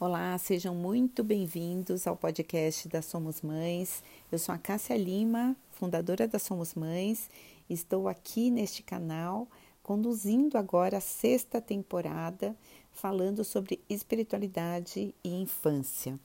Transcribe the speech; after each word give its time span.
Olá, 0.00 0.38
sejam 0.38 0.74
muito 0.74 1.22
bem-vindos 1.22 2.06
ao 2.06 2.16
podcast 2.16 2.88
da 2.88 3.02
Somos 3.02 3.42
Mães. 3.42 4.02
Eu 4.32 4.38
sou 4.38 4.54
a 4.54 4.56
Cássia 4.56 4.96
Lima, 4.96 5.54
fundadora 5.72 6.26
da 6.26 6.38
Somos 6.38 6.74
Mães. 6.74 7.28
Estou 7.68 8.08
aqui 8.08 8.50
neste 8.50 8.82
canal 8.82 9.46
conduzindo 9.82 10.56
agora 10.56 10.96
a 10.96 11.02
sexta 11.02 11.60
temporada 11.60 12.56
falando 12.94 13.44
sobre 13.44 13.78
espiritualidade 13.90 15.14
e 15.22 15.34
infância. 15.34 16.18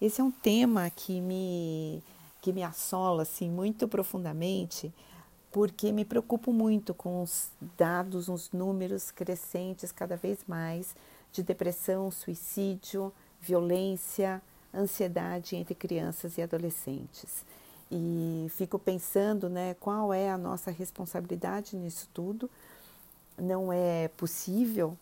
Esse 0.00 0.20
é 0.20 0.24
um 0.24 0.32
tema 0.32 0.90
que 0.90 1.20
me 1.20 2.02
que 2.40 2.52
me 2.52 2.64
assola 2.64 3.22
assim 3.22 3.48
muito 3.48 3.86
profundamente, 3.86 4.92
porque 5.52 5.92
me 5.92 6.04
preocupo 6.04 6.52
muito 6.52 6.92
com 6.92 7.22
os 7.22 7.52
dados, 7.78 8.28
os 8.28 8.50
números 8.50 9.12
crescentes 9.12 9.92
cada 9.92 10.16
vez 10.16 10.40
mais 10.48 10.96
de 11.32 11.42
depressão, 11.42 12.10
suicídio, 12.10 13.12
violência, 13.40 14.40
ansiedade 14.74 15.56
entre 15.56 15.74
crianças 15.74 16.38
e 16.38 16.42
adolescentes. 16.42 17.44
E 17.90 18.46
fico 18.50 18.78
pensando, 18.78 19.48
né, 19.48 19.74
qual 19.80 20.14
é 20.14 20.30
a 20.30 20.38
nossa 20.38 20.70
responsabilidade 20.70 21.76
nisso 21.76 22.08
tudo. 22.12 22.48
Não 23.38 23.72
é 23.72 24.08
possível 24.08 24.96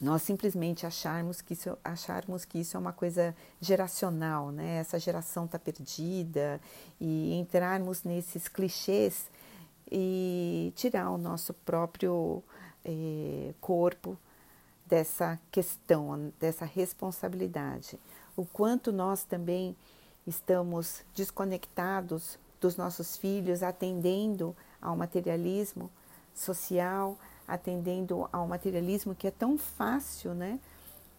nós 0.00 0.22
simplesmente 0.22 0.86
acharmos 0.86 1.40
que 1.40 1.54
isso, 1.54 1.76
acharmos 1.82 2.44
que 2.44 2.58
isso 2.58 2.76
é 2.76 2.80
uma 2.80 2.92
coisa 2.92 3.34
geracional, 3.60 4.52
né? 4.52 4.76
Essa 4.76 4.96
geração 4.98 5.44
está 5.44 5.58
perdida 5.58 6.60
e 7.00 7.34
entrarmos 7.34 8.04
nesses 8.04 8.46
clichês 8.46 9.26
e 9.90 10.72
tirar 10.76 11.10
o 11.10 11.18
nosso 11.18 11.52
próprio 11.52 12.42
eh, 12.84 13.52
corpo 13.60 14.16
dessa 14.88 15.38
questão, 15.52 16.32
dessa 16.40 16.64
responsabilidade. 16.64 17.98
O 18.36 18.44
quanto 18.44 18.90
nós 18.90 19.24
também 19.24 19.76
estamos 20.26 21.02
desconectados 21.14 22.38
dos 22.60 22.76
nossos 22.76 23.16
filhos, 23.16 23.62
atendendo 23.62 24.56
ao 24.80 24.96
materialismo 24.96 25.90
social, 26.34 27.16
atendendo 27.46 28.28
ao 28.32 28.46
materialismo 28.46 29.14
que 29.14 29.26
é 29.26 29.30
tão 29.30 29.58
fácil, 29.58 30.34
né, 30.34 30.58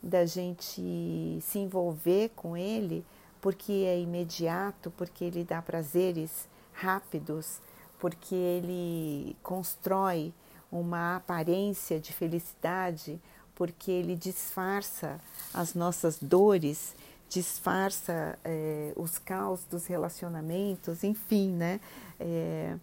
da 0.01 0.25
gente 0.25 1.39
se 1.41 1.59
envolver 1.59 2.29
com 2.35 2.55
ele, 2.55 3.05
porque 3.41 3.71
é 3.85 3.99
imediato, 3.99 4.91
porque 4.91 5.25
ele 5.25 5.43
dá 5.43 5.61
prazeres 5.61 6.47
rápidos, 6.73 7.59
porque 7.99 8.35
ele 8.35 9.35
constrói 9.43 10.33
uma 10.71 11.17
aparência 11.17 11.99
de 11.99 12.13
felicidade, 12.13 13.19
porque 13.59 13.91
ele 13.91 14.15
disfarça 14.15 15.19
as 15.53 15.73
nossas 15.73 16.17
dores, 16.17 16.95
disfarça 17.27 18.39
é, 18.41 18.93
os 18.95 19.17
caos 19.17 19.65
dos 19.69 19.85
relacionamentos, 19.85 21.03
enfim, 21.03 21.51
né? 21.51 21.81
É, 22.17 22.77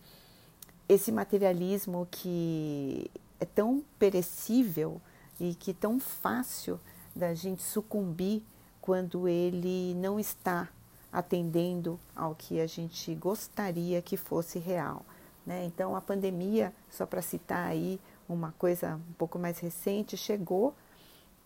esse 0.86 1.10
materialismo 1.10 2.06
que 2.10 3.10
é 3.41 3.47
tão 3.47 3.82
perecível 3.98 5.00
e 5.41 5.54
que 5.54 5.70
é 5.70 5.74
tão 5.74 5.98
fácil 5.98 6.78
da 7.14 7.32
gente 7.32 7.62
sucumbir 7.62 8.42
quando 8.78 9.27
ele 9.27 9.94
não 9.94 10.20
está 10.20 10.69
atendendo 11.10 11.98
ao 12.14 12.34
que 12.34 12.60
a 12.60 12.66
gente 12.66 13.14
gostaria 13.14 14.02
que 14.02 14.19
fosse 14.19 14.58
real. 14.58 15.06
Né? 15.47 15.64
Então, 15.64 15.97
a 15.97 16.02
pandemia, 16.02 16.70
só 16.91 17.06
para 17.06 17.22
citar 17.22 17.66
aí 17.66 17.98
uma 18.28 18.52
coisa 18.58 18.96
um 18.96 19.12
pouco 19.14 19.38
mais 19.38 19.58
recente, 19.58 20.16
chegou 20.16 20.74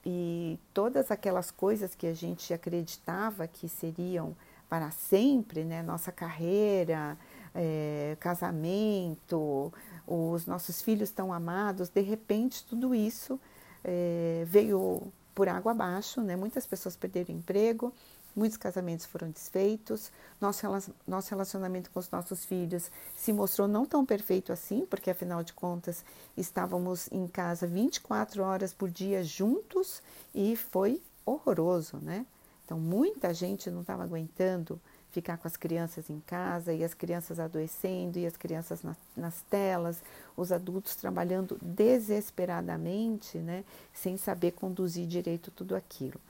e 0.05 0.59
todas 0.73 1.11
aquelas 1.11 1.50
coisas 1.50 1.95
que 1.95 2.06
a 2.06 2.14
gente 2.14 2.55
acreditava 2.55 3.47
que 3.47 3.69
seriam 3.69 4.34
para 4.69 4.91
sempre, 4.91 5.64
né? 5.64 5.83
Nossa 5.83 6.12
carreira, 6.12 7.19
é, 7.55 8.17
casamento, 8.20 9.73
os 10.07 10.46
nossos 10.46 10.80
filhos 10.80 11.11
tão 11.11 11.33
amados, 11.33 11.89
de 11.89 12.01
repente 12.01 12.64
tudo 12.64 12.95
isso 12.95 13.39
é, 13.85 14.45
veio 14.47 15.02
por 15.35 15.48
água 15.48 15.73
abaixo, 15.73 16.20
né? 16.20 16.36
Muitas 16.36 16.67
pessoas 16.67 16.97
perderam 16.97 17.35
emprego, 17.35 17.92
Muitos 18.35 18.57
casamentos 18.57 19.07
foram 19.07 19.30
desfeitos, 19.30 20.13
nosso, 20.41 20.67
nosso 21.07 21.30
relacionamento 21.30 21.91
com 21.91 21.98
os 21.98 22.11
nossos 22.11 22.45
filhos 22.45 22.91
se 23.17 23.33
mostrou 23.33 23.67
não 23.67 23.85
tão 23.85 24.07
perfeito 24.07 24.52
assim, 24.52 24.86
porque 24.89 25.11
afinal 25.11 25.42
de 25.42 25.52
contas 25.52 26.05
estávamos 26.36 27.08
em 27.11 27.27
casa 27.27 27.67
24 27.67 28.42
horas 28.42 28.73
por 28.73 28.89
dia 28.89 29.24
juntos 29.24 30.02
e 30.35 30.55
foi 30.57 31.02
horroroso, 31.27 31.96
né? 31.98 32.24
Então 32.64 32.79
muita 32.79 33.35
gente 33.35 33.68
não 33.68 33.80
estava 33.80 34.05
aguentando 34.05 34.80
ficar 35.11 35.36
com 35.36 35.48
as 35.48 35.57
crianças 35.57 36.08
em 36.08 36.20
casa 36.20 36.73
e 36.73 36.85
as 36.85 36.95
crianças 36.95 37.41
adoecendo 37.41 38.18
e 38.18 38.27
as 38.27 38.36
crianças 38.36 38.83
nas, 38.83 38.97
nas 39.17 39.42
telas, 39.42 40.02
os 40.36 40.52
adultos 40.52 40.95
trabalhando 40.95 41.58
desesperadamente, 41.61 43.39
né? 43.39 43.64
Sem 43.92 44.17
saber 44.17 44.52
conduzir 44.52 45.07
direito 45.07 45.51
tudo 45.51 45.74
aquilo. 45.74 46.20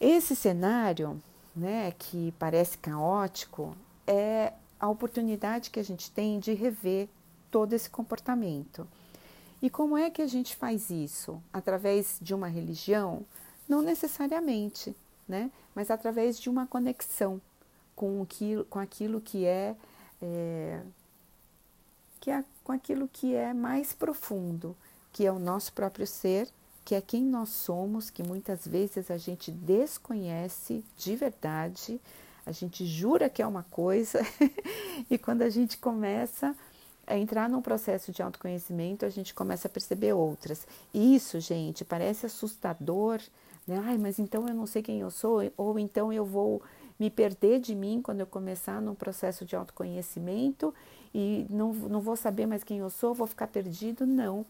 Esse 0.00 0.36
cenário, 0.36 1.20
né, 1.54 1.92
que 1.98 2.32
parece 2.38 2.76
caótico, 2.78 3.76
é 4.06 4.52
a 4.78 4.88
oportunidade 4.88 5.70
que 5.70 5.80
a 5.80 5.84
gente 5.84 6.10
tem 6.10 6.38
de 6.38 6.52
rever 6.52 7.08
todo 7.50 7.72
esse 7.72 7.88
comportamento. 7.88 8.86
E 9.62 9.70
como 9.70 9.96
é 9.96 10.10
que 10.10 10.20
a 10.20 10.26
gente 10.26 10.54
faz 10.54 10.90
isso? 10.90 11.42
Através 11.52 12.18
de 12.20 12.34
uma 12.34 12.46
religião? 12.46 13.24
Não 13.66 13.80
necessariamente, 13.80 14.94
né? 15.26 15.50
mas 15.76 15.90
através 15.90 16.40
de 16.40 16.48
uma 16.48 16.66
conexão 16.66 17.40
com, 17.94 18.22
aquilo, 18.22 18.64
com 18.64 18.78
aquilo 18.78 19.20
que 19.20 19.44
é, 19.44 19.76
é, 20.22 20.80
que 22.18 22.30
é 22.30 22.42
com 22.64 22.72
aquilo 22.72 23.06
que 23.06 23.34
é 23.34 23.52
mais 23.52 23.92
profundo, 23.92 24.74
que 25.12 25.26
é 25.26 25.30
o 25.30 25.38
nosso 25.38 25.72
próprio 25.74 26.06
ser 26.06 26.48
que 26.86 26.94
é 26.94 27.00
quem 27.00 27.24
nós 27.24 27.48
somos, 27.48 28.10
que 28.10 28.22
muitas 28.22 28.64
vezes 28.64 29.10
a 29.10 29.16
gente 29.16 29.50
desconhece 29.50 30.84
de 30.96 31.16
verdade, 31.16 32.00
a 32.46 32.52
gente 32.52 32.86
jura 32.86 33.28
que 33.28 33.42
é 33.42 33.46
uma 33.46 33.64
coisa, 33.64 34.20
e 35.10 35.18
quando 35.18 35.42
a 35.42 35.50
gente 35.50 35.78
começa 35.78 36.54
a 37.04 37.18
entrar 37.18 37.48
num 37.48 37.60
processo 37.60 38.12
de 38.12 38.22
autoconhecimento, 38.22 39.04
a 39.04 39.08
gente 39.08 39.34
começa 39.34 39.66
a 39.66 39.70
perceber 39.70 40.12
outras. 40.12 40.64
E 40.94 41.16
isso, 41.16 41.40
gente, 41.40 41.84
parece 41.84 42.26
assustador, 42.26 43.20
né? 43.66 43.82
Ai, 43.84 43.98
mas 43.98 44.20
então 44.20 44.46
eu 44.46 44.54
não 44.54 44.64
sei 44.64 44.80
quem 44.80 45.00
eu 45.00 45.10
sou, 45.10 45.40
ou 45.56 45.80
então 45.80 46.12
eu 46.12 46.24
vou 46.24 46.62
me 47.00 47.10
perder 47.10 47.58
de 47.58 47.74
mim 47.74 48.00
quando 48.00 48.20
eu 48.20 48.26
começar 48.28 48.80
num 48.80 48.94
processo 48.94 49.44
de 49.44 49.56
autoconhecimento 49.56 50.72
e 51.12 51.48
não, 51.50 51.72
não 51.72 52.00
vou 52.00 52.14
saber 52.14 52.46
mais 52.46 52.62
quem 52.62 52.78
eu 52.78 52.90
sou, 52.90 53.12
vou 53.12 53.26
ficar 53.26 53.48
perdido. 53.48 54.06
Não, 54.06 54.46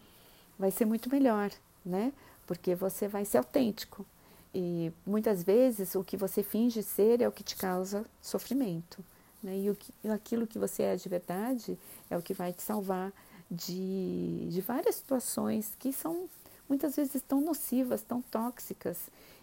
vai 0.57 0.69
ser 0.69 0.85
muito 0.85 1.09
melhor, 1.09 1.51
né? 1.87 2.13
Porque 2.45 2.75
você 2.75 3.07
vai 3.07 3.25
ser 3.25 3.39
autêntico. 3.39 4.05
E 4.53 4.91
muitas 5.05 5.43
vezes 5.43 5.95
o 5.95 6.03
que 6.03 6.17
você 6.17 6.43
finge 6.43 6.81
ser 6.83 7.21
é 7.21 7.27
o 7.27 7.31
que 7.31 7.43
te 7.43 7.55
causa 7.55 8.05
sofrimento. 8.21 9.03
Né? 9.41 9.57
E 9.59 9.69
o 9.69 9.75
que, 9.75 9.93
aquilo 10.09 10.47
que 10.47 10.59
você 10.59 10.83
é 10.83 10.95
de 10.95 11.07
verdade 11.07 11.77
é 12.09 12.17
o 12.17 12.21
que 12.21 12.33
vai 12.33 12.53
te 12.53 12.61
salvar 12.61 13.11
de, 13.49 14.47
de 14.49 14.61
várias 14.61 14.95
situações 14.95 15.73
que 15.79 15.93
são 15.93 16.29
muitas 16.67 16.95
vezes 16.95 17.21
tão 17.21 17.39
nocivas, 17.39 18.01
tão 18.01 18.21
tóxicas, 18.21 18.97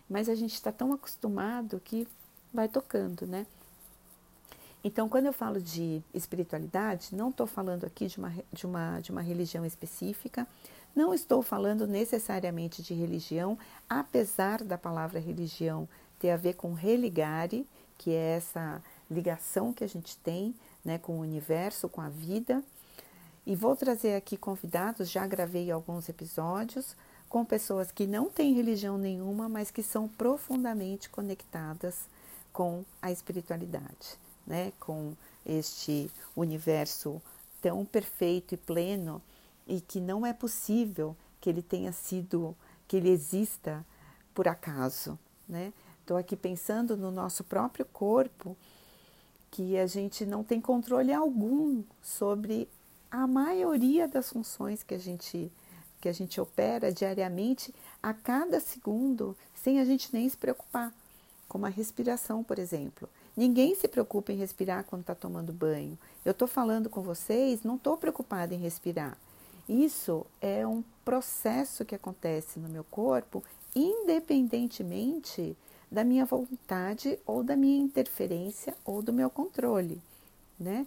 mas 0.08 0.28
a 0.28 0.34
gente 0.34 0.54
está 0.54 0.70
tão 0.70 0.92
acostumado 0.92 1.80
que 1.82 2.06
vai 2.52 2.68
tocando, 2.68 3.26
né? 3.26 3.46
Então, 4.82 5.08
quando 5.08 5.24
eu 5.24 5.32
falo 5.32 5.62
de 5.62 6.02
espiritualidade, 6.12 7.16
não 7.16 7.30
estou 7.30 7.46
falando 7.46 7.84
aqui 7.84 8.06
de 8.06 8.18
uma, 8.18 8.34
de, 8.52 8.66
uma, 8.66 9.00
de 9.00 9.10
uma 9.10 9.22
religião 9.22 9.64
específica, 9.64 10.46
não 10.94 11.12
estou 11.12 11.42
falando 11.42 11.86
necessariamente 11.86 12.82
de 12.82 12.94
religião, 12.94 13.58
apesar 13.88 14.62
da 14.62 14.78
palavra 14.78 15.18
religião 15.18 15.88
ter 16.18 16.30
a 16.30 16.36
ver 16.36 16.54
com 16.54 16.72
religare, 16.72 17.66
que 17.98 18.10
é 18.10 18.36
essa 18.36 18.82
ligação 19.10 19.72
que 19.72 19.84
a 19.84 19.88
gente 19.88 20.16
tem 20.18 20.54
né, 20.84 20.98
com 20.98 21.18
o 21.18 21.20
universo, 21.20 21.88
com 21.88 22.00
a 22.00 22.08
vida. 22.08 22.62
E 23.46 23.54
vou 23.54 23.76
trazer 23.76 24.14
aqui 24.14 24.36
convidados, 24.36 25.10
já 25.10 25.26
gravei 25.26 25.70
alguns 25.70 26.08
episódios 26.08 26.96
com 27.28 27.44
pessoas 27.44 27.90
que 27.90 28.06
não 28.06 28.30
têm 28.30 28.54
religião 28.54 28.96
nenhuma, 28.96 29.48
mas 29.48 29.70
que 29.70 29.82
são 29.82 30.08
profundamente 30.08 31.10
conectadas 31.10 32.08
com 32.52 32.84
a 33.02 33.10
espiritualidade, 33.10 34.16
né? 34.46 34.72
com 34.78 35.14
este 35.44 36.08
universo 36.36 37.20
tão 37.60 37.84
perfeito 37.84 38.54
e 38.54 38.56
pleno 38.56 39.20
e 39.66 39.80
que 39.80 40.00
não 40.00 40.24
é 40.24 40.32
possível 40.32 41.16
que 41.40 41.48
ele 41.48 41.62
tenha 41.62 41.92
sido, 41.92 42.56
que 42.86 42.96
ele 42.96 43.10
exista 43.10 43.84
por 44.34 44.48
acaso, 44.48 45.18
né? 45.48 45.72
Estou 46.00 46.16
aqui 46.16 46.36
pensando 46.36 46.96
no 46.96 47.10
nosso 47.10 47.42
próprio 47.44 47.86
corpo, 47.86 48.56
que 49.50 49.78
a 49.78 49.86
gente 49.86 50.26
não 50.26 50.44
tem 50.44 50.60
controle 50.60 51.12
algum 51.12 51.82
sobre 52.02 52.68
a 53.10 53.26
maioria 53.26 54.08
das 54.08 54.30
funções 54.30 54.82
que 54.82 54.94
a 54.94 54.98
gente 54.98 55.50
que 56.00 56.08
a 56.08 56.12
gente 56.12 56.38
opera 56.38 56.92
diariamente 56.92 57.74
a 58.02 58.12
cada 58.12 58.60
segundo, 58.60 59.34
sem 59.54 59.80
a 59.80 59.86
gente 59.86 60.10
nem 60.12 60.28
se 60.28 60.36
preocupar, 60.36 60.92
como 61.48 61.64
a 61.64 61.70
respiração, 61.70 62.44
por 62.44 62.58
exemplo. 62.58 63.08
Ninguém 63.34 63.74
se 63.74 63.88
preocupa 63.88 64.30
em 64.30 64.36
respirar 64.36 64.84
quando 64.84 65.00
está 65.00 65.14
tomando 65.14 65.50
banho. 65.50 65.98
Eu 66.22 66.32
estou 66.32 66.46
falando 66.46 66.90
com 66.90 67.00
vocês, 67.00 67.62
não 67.62 67.76
estou 67.76 67.96
preocupada 67.96 68.54
em 68.54 68.58
respirar. 68.58 69.16
Isso 69.68 70.26
é 70.40 70.66
um 70.66 70.82
processo 71.04 71.84
que 71.84 71.94
acontece 71.94 72.58
no 72.58 72.68
meu 72.68 72.84
corpo, 72.84 73.42
independentemente 73.74 75.56
da 75.90 76.04
minha 76.04 76.24
vontade 76.24 77.18
ou 77.26 77.42
da 77.42 77.56
minha 77.56 77.80
interferência 77.80 78.76
ou 78.84 79.00
do 79.00 79.12
meu 79.12 79.30
controle, 79.30 80.00
né? 80.58 80.86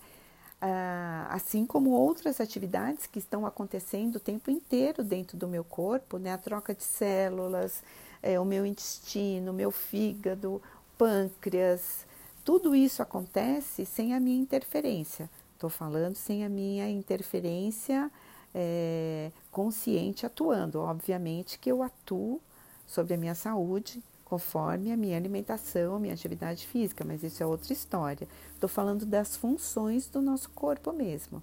Ah, 0.60 1.28
assim 1.30 1.66
como 1.66 1.92
outras 1.92 2.42
atividades 2.42 3.06
que 3.06 3.20
estão 3.20 3.46
acontecendo 3.46 4.16
o 4.16 4.20
tempo 4.20 4.50
inteiro 4.50 5.04
dentro 5.04 5.38
do 5.38 5.48
meu 5.48 5.64
corpo, 5.64 6.18
né? 6.18 6.34
A 6.34 6.38
troca 6.38 6.74
de 6.74 6.84
células, 6.84 7.84
é, 8.22 8.40
o 8.40 8.46
meu 8.46 8.66
intestino, 8.66 9.52
o 9.52 9.54
meu 9.54 9.72
fígado, 9.72 10.62
pâncreas, 10.98 12.06
tudo 12.44 12.74
isso 12.74 13.02
acontece 13.04 13.86
sem 13.86 14.14
a 14.14 14.20
minha 14.20 14.42
interferência. 14.42 15.30
Estou 15.54 15.70
falando 15.70 16.16
sem 16.16 16.46
a 16.46 16.50
minha 16.50 16.90
interferência 16.90 18.12
é, 18.60 19.32
consciente 19.52 20.26
atuando. 20.26 20.80
Obviamente 20.80 21.60
que 21.60 21.72
eu 21.72 21.84
atuo 21.84 22.42
sobre 22.88 23.14
a 23.14 23.18
minha 23.18 23.36
saúde 23.36 24.04
conforme 24.26 24.92
a 24.92 24.98
minha 24.98 25.16
alimentação, 25.16 25.96
a 25.96 26.00
minha 26.00 26.14
atividade 26.14 26.66
física, 26.66 27.06
mas 27.06 27.24
isso 27.24 27.42
é 27.42 27.46
outra 27.46 27.72
história. 27.72 28.28
Estou 28.54 28.68
falando 28.68 29.06
das 29.06 29.38
funções 29.38 30.08
do 30.08 30.22
nosso 30.22 30.50
corpo 30.50 30.92
mesmo. 30.92 31.42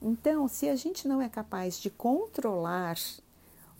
Então, 0.00 0.46
se 0.46 0.68
a 0.68 0.76
gente 0.76 1.08
não 1.08 1.22
é 1.22 1.28
capaz 1.28 1.80
de 1.80 1.90
controlar 1.90 2.96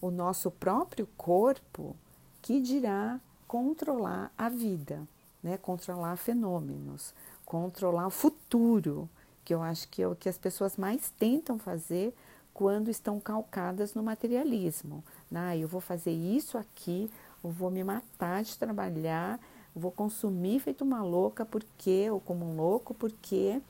o 0.01 0.11
nosso 0.11 0.51
próprio 0.51 1.07
corpo, 1.17 1.95
que 2.41 2.61
dirá 2.61 3.21
controlar 3.47 4.33
a 4.37 4.49
vida, 4.49 5.07
né? 5.43 5.57
controlar 5.57 6.17
fenômenos, 6.17 7.15
controlar 7.45 8.07
o 8.07 8.11
futuro, 8.11 9.09
que 9.45 9.55
eu 9.55 9.63
acho 9.63 9.89
que 9.89 10.03
é 10.03 10.09
o 10.09 10.17
que 10.17 10.29
as 10.29 10.39
pessoas 10.39 10.77
mais 10.77 11.11
tentam 11.11 11.59
fazer 11.59 12.15
quando 12.53 12.91
estão 12.91 13.19
calcadas 13.19 13.95
no 13.95 14.03
materialismo. 14.03 15.03
Ah, 15.35 15.57
eu 15.57 15.67
vou 15.67 15.81
fazer 15.81 16.13
isso 16.13 16.59
aqui, 16.59 17.11
eu 17.43 17.51
vou 17.51 17.71
me 17.71 17.83
matar 17.83 18.43
de 18.43 18.57
trabalhar, 18.57 19.41
vou 19.75 19.91
consumir 19.91 20.61
feito 20.61 20.85
uma 20.85 21.03
louca 21.03 21.45
porque, 21.45 22.09
ou 22.11 22.21
como 22.21 22.45
um 22.45 22.57
louco, 22.57 22.95
porque 22.95 23.61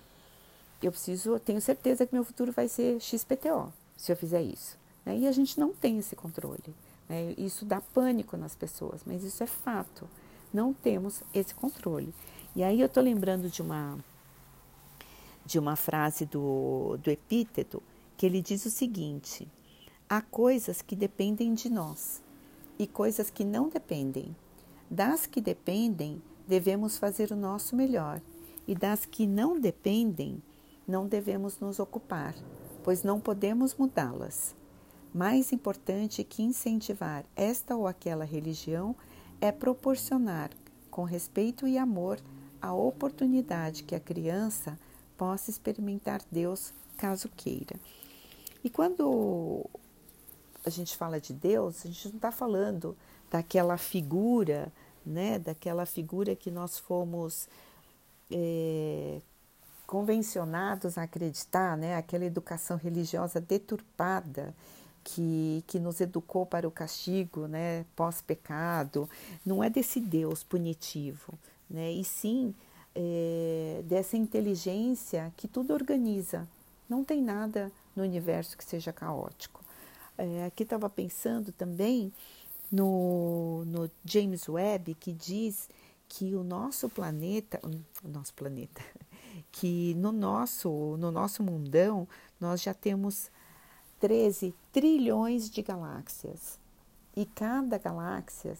eu 0.83 0.91
preciso, 0.91 1.31
eu 1.31 1.41
tenho 1.41 1.61
certeza 1.61 2.05
que 2.07 2.15
meu 2.15 2.25
futuro 2.25 2.51
vai 2.53 2.69
ser 2.69 3.01
XPTO, 3.01 3.73
se 3.97 4.11
eu 4.11 4.17
fizer 4.17 4.43
isso. 4.43 4.77
Né? 5.05 5.19
E 5.19 5.27
a 5.29 5.33
gente 5.33 5.59
não 5.59 5.73
tem 5.73 5.99
esse 5.99 6.17
controle. 6.17 6.75
Né? 7.09 7.35
Isso 7.39 7.65
dá 7.65 7.81
pânico 7.81 8.37
nas 8.37 8.55
pessoas, 8.55 9.03
mas 9.07 9.23
isso 9.23 9.43
é 9.43 9.47
fato. 9.47 10.09
Não 10.53 10.75
temos 10.75 11.23
esse 11.33 11.55
controle. 11.55 12.13
E 12.55 12.63
aí 12.63 12.81
eu 12.81 12.87
estou 12.87 13.03
lembrando 13.03 13.49
de 13.49 13.63
uma, 13.63 13.99
de 15.47 15.59
uma 15.59 15.77
frase 15.77 16.27
do, 16.27 16.99
do 17.03 17.11
Epíteto, 17.11 17.83
que 18.23 18.27
ele 18.27 18.41
diz 18.41 18.65
o 18.65 18.71
seguinte: 18.71 19.49
há 20.09 20.23
coisas 20.23 20.81
que 20.81 20.95
dependem 20.95 21.55
de 21.55 21.69
nós 21.69 22.23
e 22.79 22.87
coisas 22.87 23.31
que 23.31 23.45
não 23.45 23.69
dependem. 23.69 24.37
Das 24.89 25.27
que 25.27 25.41
dependem, 25.41 26.23
devemos 26.47 26.97
fazer 26.97 27.33
o 27.33 27.37
nosso 27.37 27.75
melhor, 27.75 28.23
e 28.65 28.77
das 28.77 29.05
que 29.05 29.27
não 29.27 29.59
dependem, 29.59 30.41
não 30.87 31.09
devemos 31.09 31.59
nos 31.59 31.81
ocupar, 31.81 32.33
pois 32.85 33.03
não 33.03 33.19
podemos 33.19 33.75
mudá-las. 33.75 34.55
Mais 35.13 35.53
importante 35.53 36.23
que 36.23 36.45
incentivar 36.45 37.25
esta 37.35 37.75
ou 37.75 37.89
aquela 37.89 38.25
religião 38.25 38.95
é 39.41 39.51
proporcionar, 39.51 40.51
com 40.93 41.03
respeito 41.03 41.67
e 41.67 41.77
amor, 41.77 42.21
a 42.61 42.73
oportunidade 42.73 43.83
que 43.83 43.97
a 43.97 44.01
criança 44.01 44.79
possa 45.17 45.51
experimentar 45.51 46.21
Deus 46.31 46.73
caso 46.97 47.29
queira. 47.37 47.75
E 48.65 48.71
quando 48.71 49.65
a 50.65 50.71
gente 50.71 50.97
fala 50.97 51.21
de 51.21 51.33
Deus, 51.33 51.85
a 51.85 51.89
gente 51.89 52.09
não 52.09 52.17
está 52.17 52.31
falando 52.31 52.97
daquela 53.31 53.77
figura, 53.77 54.73
né, 55.05 55.39
daquela 55.39 55.85
figura 55.85 56.37
que 56.37 56.51
nós 56.51 56.79
fomos 56.79 57.49
é, 58.31 59.21
convencionados 59.87 60.97
a 60.97 61.03
acreditar, 61.03 61.77
né, 61.77 61.97
aquela 61.97 62.25
educação 62.25 62.77
religiosa 62.77 63.41
deturpada 63.41 64.55
que, 65.03 65.65
que 65.67 65.81
nos 65.81 66.01
educou 66.01 66.47
para 66.47 66.69
o 66.69 66.71
castigo, 66.71 67.49
né, 67.49 67.85
pós-pecado, 67.97 69.09
não 69.45 69.65
é 69.65 69.69
desse 69.69 69.99
Deus 69.99 70.45
punitivo, 70.45 71.35
né, 71.69 71.91
e 71.91 72.05
sim 72.05 72.55
é, 72.95 73.83
dessa 73.85 74.17
inteligência 74.17 75.33
que 75.37 75.49
tudo 75.49 75.75
organiza. 75.75 76.47
Não 76.89 77.03
tem 77.03 77.23
nada 77.23 77.73
no 77.95 78.03
universo 78.03 78.57
que 78.57 78.65
seja 78.65 78.93
caótico. 78.93 79.63
É, 80.17 80.45
aqui 80.45 80.63
estava 80.63 80.89
pensando 80.91 81.53
também 81.53 82.13
no, 82.71 83.65
no 83.67 83.91
James 84.05 84.49
Webb, 84.49 84.95
que 84.95 85.13
diz 85.13 85.69
que 86.09 86.35
o 86.35 86.45
nosso 86.45 86.89
planeta, 86.89 87.61
o 88.03 88.09
nosso 88.09 88.35
planeta, 88.35 88.83
que 89.53 89.95
no 89.95 90.13
nosso, 90.13 90.97
no 90.99 91.11
nosso 91.11 91.43
mundão 91.43 92.07
nós 92.41 92.63
já 92.63 92.75
temos 92.75 93.31
13 94.01 94.55
trilhões 94.73 95.49
de 95.49 95.63
galáxias. 95.63 96.59
E 97.15 97.27
cada 97.27 97.79
galáxia, 97.79 98.57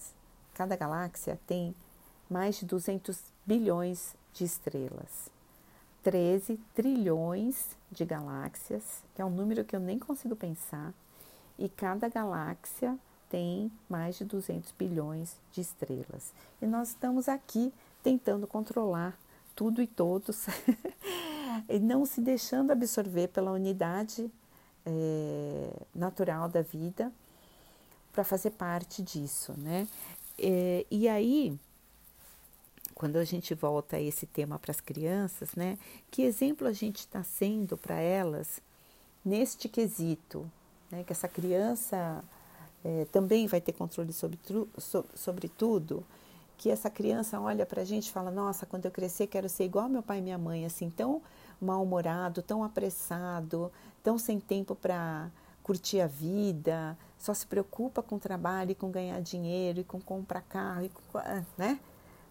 cada 0.53 0.75
galáxia 0.75 1.39
tem 1.47 1.75
mais 2.29 2.57
de 2.57 2.65
200 2.65 3.19
bilhões 3.45 4.15
de 4.31 4.43
estrelas. 4.43 5.32
13 6.03 6.59
trilhões 6.75 7.77
de 7.91 8.03
galáxias, 8.05 8.83
que 9.15 9.21
é 9.21 9.25
um 9.25 9.29
número 9.29 9.63
que 9.63 9.75
eu 9.75 9.79
nem 9.79 9.97
consigo 9.97 10.35
pensar, 10.35 10.93
e 11.57 11.69
cada 11.69 12.09
galáxia 12.09 12.97
tem 13.29 13.71
mais 13.89 14.17
de 14.17 14.25
200 14.25 14.71
bilhões 14.77 15.35
de 15.51 15.61
estrelas. 15.61 16.33
E 16.61 16.67
nós 16.67 16.89
estamos 16.89 17.27
aqui 17.27 17.73
tentando 18.03 18.45
controlar 18.45 19.17
tudo 19.55 19.81
e 19.81 19.87
todos, 19.87 20.45
e 21.69 21.79
não 21.79 22.05
se 22.05 22.21
deixando 22.21 22.71
absorver 22.71 23.29
pela 23.29 23.51
unidade 23.51 24.29
é, 24.85 25.71
natural 25.95 26.49
da 26.49 26.61
vida 26.61 27.11
para 28.11 28.23
fazer 28.23 28.51
parte 28.51 29.01
disso, 29.01 29.53
né? 29.57 29.87
É, 30.37 30.85
e 30.91 31.07
aí, 31.07 31.57
quando 32.95 33.17
a 33.17 33.23
gente 33.23 33.53
volta 33.53 33.97
a 33.97 34.01
esse 34.01 34.25
tema 34.25 34.59
para 34.59 34.71
as 34.71 34.81
crianças, 34.81 35.53
né? 35.55 35.77
Que 36.11 36.23
exemplo 36.23 36.67
a 36.67 36.73
gente 36.73 36.99
está 36.99 37.23
sendo 37.23 37.77
para 37.77 37.99
elas 37.99 38.61
neste 39.23 39.69
quesito, 39.69 40.49
né, 40.91 41.03
que 41.03 41.13
essa 41.13 41.27
criança 41.27 42.23
é, 42.83 43.05
também 43.11 43.47
vai 43.47 43.61
ter 43.61 43.71
controle 43.71 44.11
sobre, 44.11 44.37
sobre 45.15 45.47
tudo, 45.47 46.03
que 46.57 46.69
essa 46.69 46.89
criança 46.89 47.39
olha 47.39 47.65
para 47.65 47.81
a 47.81 47.85
gente 47.85 48.07
e 48.07 48.11
fala: 48.11 48.29
Nossa, 48.29 48.65
quando 48.65 48.85
eu 48.85 48.91
crescer, 48.91 49.27
quero 49.27 49.49
ser 49.49 49.63
igual 49.63 49.89
meu 49.89 50.03
pai 50.03 50.19
e 50.19 50.21
minha 50.21 50.37
mãe, 50.37 50.65
assim, 50.65 50.89
tão 50.89 51.21
mal-humorado, 51.59 52.41
tão 52.41 52.63
apressado, 52.63 53.71
tão 54.03 54.17
sem 54.17 54.39
tempo 54.39 54.75
para 54.75 55.29
curtir 55.63 56.01
a 56.01 56.07
vida, 56.07 56.97
só 57.17 57.33
se 57.33 57.47
preocupa 57.47 58.03
com 58.03 58.19
trabalho 58.19 58.71
e 58.71 58.75
com 58.75 58.91
ganhar 58.91 59.19
dinheiro 59.21 59.79
e 59.79 59.83
com 59.83 59.99
comprar 59.99 60.41
carro, 60.41 60.83
e 60.83 60.89
com, 60.89 61.19
né? 61.57 61.79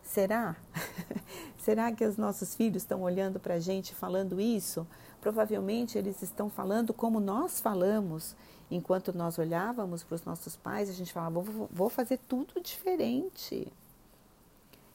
Será? 0.03 0.57
Será 1.59 1.93
que 1.93 2.05
os 2.05 2.17
nossos 2.17 2.55
filhos 2.55 2.83
estão 2.83 3.03
olhando 3.03 3.39
para 3.39 3.55
a 3.55 3.61
gente 3.61 3.95
falando 3.95 4.41
isso? 4.41 4.87
Provavelmente 5.21 5.97
eles 5.97 6.21
estão 6.23 6.51
falando 6.51 6.93
como 6.93 7.21
nós 7.21 7.61
falamos. 7.61 8.35
Enquanto 8.71 9.13
nós 9.13 9.39
olhávamos 9.39 10.03
para 10.03 10.15
os 10.15 10.25
nossos 10.25 10.57
pais, 10.57 10.91
a 10.91 10.93
gente 10.93 11.13
falava: 11.13 11.41
vou, 11.41 11.69
vou 11.71 11.89
fazer 11.89 12.19
tudo 12.29 12.61
diferente. 12.61 13.73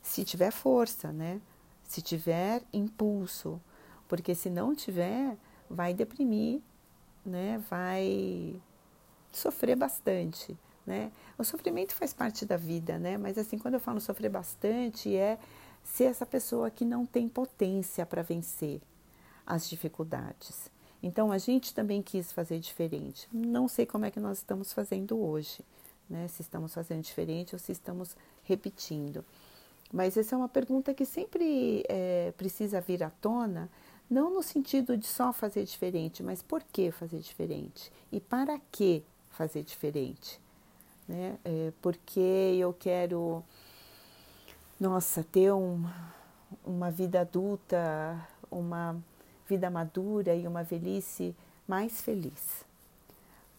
Se 0.01 0.23
tiver 0.23 0.51
força, 0.51 1.11
né? 1.11 1.39
Se 1.83 2.01
tiver 2.01 2.61
impulso. 2.73 3.61
Porque 4.07 4.33
se 4.35 4.49
não 4.49 4.73
tiver, 4.75 5.37
vai 5.69 5.93
deprimir, 5.93 6.61
né? 7.25 7.63
Vai 7.69 8.59
sofrer 9.31 9.75
bastante, 9.75 10.57
né? 10.85 11.11
O 11.37 11.43
sofrimento 11.43 11.93
faz 11.93 12.13
parte 12.13 12.45
da 12.45 12.57
vida, 12.57 12.97
né? 12.97 13.17
Mas 13.17 13.37
assim, 13.37 13.57
quando 13.57 13.75
eu 13.75 13.79
falo 13.79 13.99
sofrer 13.99 14.29
bastante, 14.29 15.15
é 15.15 15.37
ser 15.83 16.05
essa 16.05 16.25
pessoa 16.25 16.71
que 16.71 16.83
não 16.83 17.05
tem 17.05 17.29
potência 17.29 18.05
para 18.05 18.21
vencer, 18.21 18.81
as 19.45 19.69
dificuldades. 19.69 20.71
Então 21.01 21.31
a 21.31 21.37
gente 21.37 21.73
também 21.73 22.01
quis 22.01 22.31
fazer 22.31 22.59
diferente. 22.59 23.27
Não 23.31 23.67
sei 23.67 23.85
como 23.85 24.05
é 24.05 24.11
que 24.11 24.19
nós 24.19 24.39
estamos 24.39 24.73
fazendo 24.73 25.17
hoje, 25.19 25.63
né? 26.09 26.27
Se 26.27 26.41
estamos 26.41 26.73
fazendo 26.73 27.03
diferente 27.03 27.53
ou 27.53 27.59
se 27.59 27.71
estamos 27.71 28.15
repetindo. 28.43 29.23
Mas 29.93 30.17
essa 30.17 30.35
é 30.35 30.37
uma 30.37 30.49
pergunta 30.49 30.93
que 30.93 31.05
sempre 31.05 31.83
é, 31.87 32.33
precisa 32.35 32.81
vir 32.81 33.03
à 33.03 33.09
tona, 33.09 33.69
não 34.09 34.33
no 34.33 34.41
sentido 34.41 34.97
de 34.97 35.05
só 35.05 35.31
fazer 35.31 35.63
diferente, 35.63 36.23
mas 36.23 36.41
por 36.41 36.63
que 36.63 36.91
fazer 36.91 37.19
diferente? 37.19 37.91
E 38.11 38.19
para 38.19 38.59
que 38.71 39.03
fazer 39.29 39.63
diferente, 39.63 40.39
né? 41.07 41.37
É 41.45 41.71
porque 41.81 42.19
eu 42.19 42.73
quero, 42.73 43.43
nossa, 44.79 45.23
ter 45.23 45.51
um, 45.53 45.85
uma 46.65 46.91
vida 46.91 47.21
adulta, 47.21 48.19
uma 48.51 48.95
vida 49.47 49.69
madura 49.69 50.35
e 50.35 50.47
uma 50.47 50.63
velhice 50.63 51.35
mais 51.67 52.01
feliz. 52.01 52.65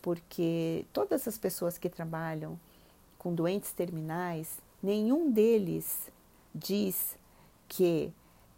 Porque 0.03 0.85
todas 0.93 1.27
as 1.27 1.39
pessoas 1.39 1.79
que 1.79 1.89
trabalham 1.89 2.59
com 3.19 3.35
doentes 3.35 3.73
terminais, 3.73 4.59
nenhum 4.83 5.31
deles 5.31 6.11
diz 6.55 7.19
que 7.67 8.13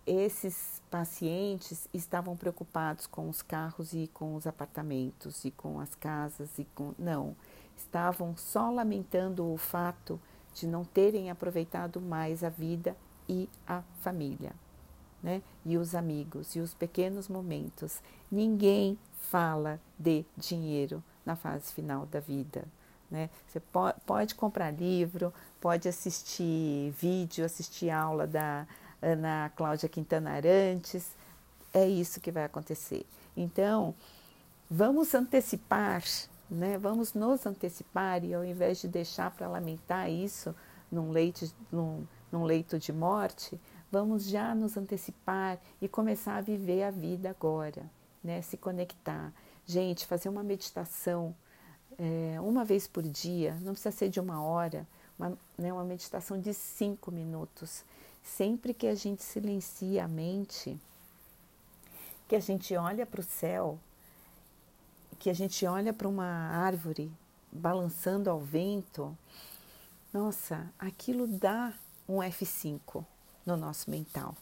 esses 0.06 0.82
pacientes 0.90 1.88
estavam 1.94 2.36
preocupados 2.36 3.06
com 3.06 3.28
os 3.28 3.42
carros 3.42 3.92
e 3.92 4.08
com 4.12 4.34
os 4.34 4.46
apartamentos 4.46 5.44
e 5.44 5.50
com 5.50 5.78
as 5.78 5.94
casas 5.94 6.58
e 6.58 6.64
com 6.74 6.94
não, 6.98 7.36
estavam 7.80 8.36
só 8.36 8.70
lamentando 8.70 9.50
o 9.50 9.56
fato 9.56 10.20
de 10.54 10.66
não 10.66 10.84
terem 10.84 11.30
aproveitado 11.30 12.00
mais 12.00 12.42
a 12.44 12.48
vida 12.48 12.96
e 13.28 13.48
a 13.66 13.82
família, 14.00 14.52
né? 15.22 15.42
E 15.64 15.76
os 15.76 15.94
amigos 15.94 16.56
e 16.56 16.60
os 16.60 16.74
pequenos 16.74 17.28
momentos. 17.28 18.00
Ninguém 18.30 18.98
fala 19.30 19.80
de 19.98 20.24
dinheiro 20.36 21.02
na 21.24 21.36
fase 21.36 21.72
final 21.72 22.06
da 22.06 22.20
vida. 22.20 22.64
Né? 23.10 23.28
Você 23.48 23.60
pode 24.06 24.34
comprar 24.34 24.70
livro, 24.70 25.32
pode 25.60 25.88
assistir 25.88 26.92
vídeo, 26.92 27.44
assistir 27.44 27.90
aula 27.90 28.26
da 28.26 28.66
Ana 29.02 29.50
Cláudia 29.56 29.88
Quintana 29.88 30.30
Arantes, 30.30 31.10
é 31.72 31.88
isso 31.88 32.20
que 32.20 32.30
vai 32.30 32.44
acontecer. 32.44 33.04
Então, 33.36 33.94
vamos 34.70 35.14
antecipar, 35.14 36.02
né? 36.50 36.76
vamos 36.78 37.14
nos 37.14 37.46
antecipar 37.46 38.24
e 38.24 38.34
ao 38.34 38.44
invés 38.44 38.78
de 38.80 38.88
deixar 38.88 39.30
para 39.30 39.48
lamentar 39.48 40.10
isso 40.10 40.54
num 40.90 41.10
leito, 41.10 41.50
num, 41.70 42.04
num 42.32 42.44
leito 42.44 42.78
de 42.78 42.92
morte, 42.92 43.58
vamos 43.90 44.24
já 44.24 44.54
nos 44.54 44.76
antecipar 44.76 45.58
e 45.80 45.88
começar 45.88 46.36
a 46.36 46.40
viver 46.40 46.82
a 46.82 46.90
vida 46.90 47.30
agora, 47.30 47.82
né? 48.22 48.42
se 48.42 48.56
conectar. 48.56 49.32
Gente, 49.64 50.06
fazer 50.06 50.28
uma 50.28 50.42
meditação 50.42 51.34
é, 52.00 52.40
uma 52.40 52.64
vez 52.64 52.86
por 52.86 53.02
dia, 53.02 53.54
não 53.60 53.72
precisa 53.72 53.90
ser 53.90 54.08
de 54.08 54.18
uma 54.18 54.42
hora, 54.42 54.88
uma, 55.18 55.38
né, 55.58 55.70
uma 55.70 55.84
meditação 55.84 56.40
de 56.40 56.54
cinco 56.54 57.12
minutos. 57.12 57.84
Sempre 58.22 58.72
que 58.72 58.86
a 58.86 58.94
gente 58.94 59.22
silencia 59.22 60.04
a 60.04 60.08
mente, 60.08 60.78
que 62.26 62.34
a 62.34 62.40
gente 62.40 62.74
olha 62.74 63.04
para 63.04 63.20
o 63.20 63.24
céu, 63.24 63.78
que 65.20 65.30
a 65.30 65.32
gente 65.32 65.64
olha 65.64 65.92
para 65.92 66.08
uma 66.08 66.24
árvore 66.24 67.12
balançando 67.52 68.28
ao 68.28 68.40
vento, 68.40 69.16
nossa, 70.12 70.68
aquilo 70.76 71.28
dá 71.28 71.72
um 72.08 72.16
F5 72.16 73.04
no 73.46 73.56
nosso 73.56 73.88
mental, 73.88 74.34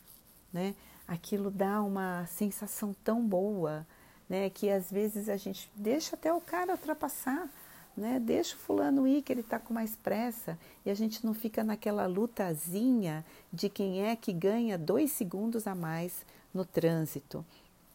né? 0.51 0.75
Aquilo 1.07 1.51
dá 1.51 1.83
uma 1.83 2.25
sensação 2.27 2.95
tão 3.05 3.23
boa 3.27 3.87
né? 4.29 4.51
Que 4.51 4.71
às 4.71 4.91
vezes 4.91 5.29
a 5.29 5.37
gente 5.37 5.71
deixa 5.75 6.15
até 6.15 6.33
o 6.33 6.41
cara 6.41 6.73
ultrapassar, 6.73 7.49
né? 7.97 8.21
Deixa 8.21 8.55
o 8.55 8.59
fulano 8.59 9.07
ir 9.07 9.23
que 9.23 9.33
ele 9.33 9.41
está 9.41 9.59
com 9.59 9.73
mais 9.73 9.97
pressa 9.97 10.59
e 10.85 10.91
a 10.91 10.95
gente 10.95 11.25
não 11.25 11.33
fica 11.33 11.65
naquela 11.65 12.07
lutazinha 12.07 13.25
de 13.53 13.69
quem 13.69 14.05
é 14.05 14.15
que 14.15 14.33
ganha 14.33 14.77
dois 14.77 15.13
segundos 15.13 15.67
a 15.67 15.75
mais 15.75 16.25
no 16.53 16.65
trânsito, 16.65 17.45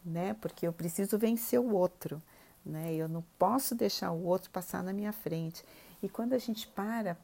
né? 0.04 0.34
Porque 0.40 0.66
eu 0.66 0.72
preciso 0.72 1.16
vencer 1.16 1.60
o 1.60 1.72
outro, 1.72 2.20
né? 2.64 2.94
Eu 2.94 3.08
não 3.08 3.22
posso 3.38 3.74
deixar 3.74 4.10
o 4.12 4.24
outro 4.24 4.50
passar 4.50 4.82
na 4.82 4.92
minha 4.92 5.12
frente. 5.12 5.64
E 6.02 6.08
quando 6.08 6.32
a 6.32 6.38
gente 6.38 6.66
para 6.66 7.14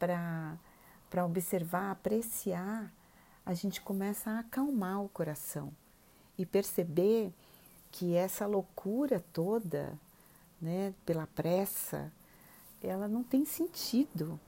para 1.10 1.26
observar, 1.26 1.90
apreciar, 1.90 2.92
a 3.44 3.52
gente 3.52 3.80
começa 3.80 4.30
a 4.30 4.38
acalmar 4.38 5.02
o 5.02 5.08
coração 5.08 5.72
e 6.38 6.46
perceber 6.46 7.32
que 7.90 8.14
essa 8.14 8.46
loucura 8.46 9.22
toda, 9.32 9.92
né, 10.62 10.94
pela 11.04 11.26
pressa, 11.26 12.12
ela 12.80 13.08
não 13.08 13.24
tem 13.24 13.44
sentido, 13.44 14.38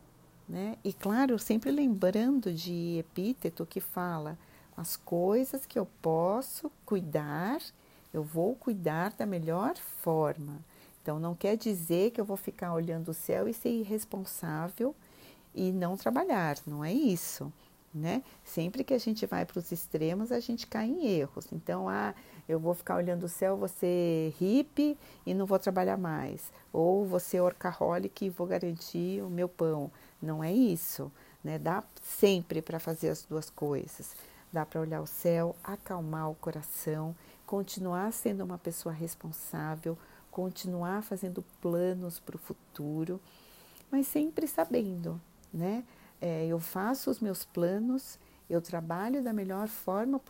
né? 0.49 0.77
E 0.85 0.93
claro, 0.93 1.39
sempre 1.39 1.71
lembrando 1.73 2.53
de 2.53 2.99
Epíteto 2.99 3.67
que 3.67 3.81
fala 3.81 4.39
as 4.77 4.97
coisas 4.97 5.67
que 5.67 5.79
eu 5.79 5.87
posso 6.01 6.71
cuidar, 6.87 7.61
eu 8.15 8.23
vou 8.23 8.55
cuidar 8.55 9.13
da 9.13 9.27
melhor 9.27 9.77
forma. 9.77 10.61
Então 11.02 11.18
não 11.18 11.35
quer 11.35 11.56
dizer 11.56 12.12
que 12.12 12.21
eu 12.21 12.25
vou 12.25 12.37
ficar 12.37 12.73
olhando 12.73 13.11
o 13.11 13.14
céu 13.14 13.49
e 13.49 13.52
ser 13.52 13.71
irresponsável 13.71 14.94
e 15.54 15.73
não 15.73 15.97
trabalhar, 15.97 16.56
não 16.66 16.85
é 16.85 16.92
isso 16.92 17.52
né? 17.94 18.23
Sempre 18.44 18.82
que 18.85 18.94
a 18.94 18.99
gente 18.99 19.26
vai 19.26 19.44
para 19.44 19.59
os 19.59 19.71
extremos, 19.71 20.32
a 20.32 20.40
gente 20.40 20.66
cai 20.66 20.87
em 20.87 21.06
erros. 21.06 21.47
Então, 21.52 21.88
ah, 21.88 22.14
eu 22.49 22.59
vou 22.59 22.75
ficar 22.75 22.97
olhando 22.97 23.25
o 23.25 23.28
céu, 23.28 23.68
ser 23.68 24.35
hippie 24.38 24.97
e 25.26 25.35
não 25.35 25.47
vou 25.47 25.59
trabalhar 25.59 25.99
mais. 25.99 26.50
Ou 26.73 27.18
ser 27.21 27.40
orcaholic 27.40 28.25
e 28.25 28.30
vou 28.30 28.47
garantir 28.47 29.23
o 29.23 29.28
meu 29.28 29.49
pão. 29.49 29.90
Não 30.21 30.42
é 30.42 30.52
isso, 30.52 31.12
né? 31.44 31.59
Dá 31.59 31.85
sempre 32.02 32.62
para 32.62 32.78
fazer 32.78 33.11
as 33.11 33.23
duas 33.25 33.50
coisas. 33.50 34.14
Dá 34.50 34.64
para 34.64 34.80
olhar 34.80 35.00
o 35.00 35.06
céu, 35.06 35.54
acalmar 35.62 36.30
o 36.30 36.35
coração, 36.35 37.14
continuar 37.47 38.12
sendo 38.12 38.44
uma 38.44 38.59
pessoa 38.59 38.94
responsável, 38.94 39.97
continuar 40.33 41.03
fazendo 41.03 41.45
planos 41.61 42.19
para 42.19 42.35
o 42.35 42.41
futuro, 42.41 43.21
mas 43.91 44.09
sempre 44.09 44.49
sabendo, 44.49 45.21
né? 45.55 45.85
é, 46.23 46.47
eu 46.47 46.61
faço 46.61 47.11
os 47.11 47.19
meus 47.19 47.45
planos, 47.45 48.17
eu 48.49 48.62
trabalho 48.62 49.25
da 49.25 49.33
melhor 49.33 49.67
forma 49.67 50.21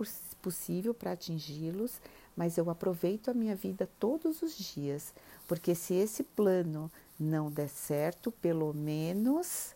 possível 0.40 0.94
para 0.94 1.12
atingi-los, 1.12 2.00
mas 2.34 2.56
eu 2.56 2.70
aproveito 2.70 3.28
a 3.28 3.34
minha 3.34 3.54
vida 3.54 3.86
todos 4.00 4.40
os 4.40 4.56
dias, 4.56 5.12
porque 5.46 5.74
se 5.74 5.92
esse 5.92 6.22
plano 6.22 6.90
não 7.20 7.50
der 7.50 7.68
certo, 7.68 8.32
pelo 8.32 8.72
menos 8.72 9.74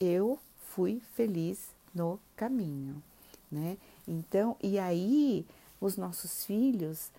eu 0.00 0.38
fui 0.70 1.02
feliz 1.14 1.68
no 1.94 2.18
caminho, 2.34 3.02
né? 3.52 3.76
Então, 4.08 4.56
e 4.62 4.78
aí 4.78 5.44
os 5.78 5.98
nossos 5.98 6.46
filhos 6.46 7.10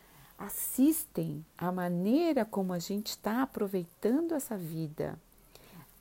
assistem 0.45 1.45
a 1.57 1.71
maneira 1.71 2.43
como 2.43 2.73
a 2.73 2.79
gente 2.79 3.07
está 3.07 3.43
aproveitando 3.43 4.33
essa 4.33 4.57
vida. 4.57 5.19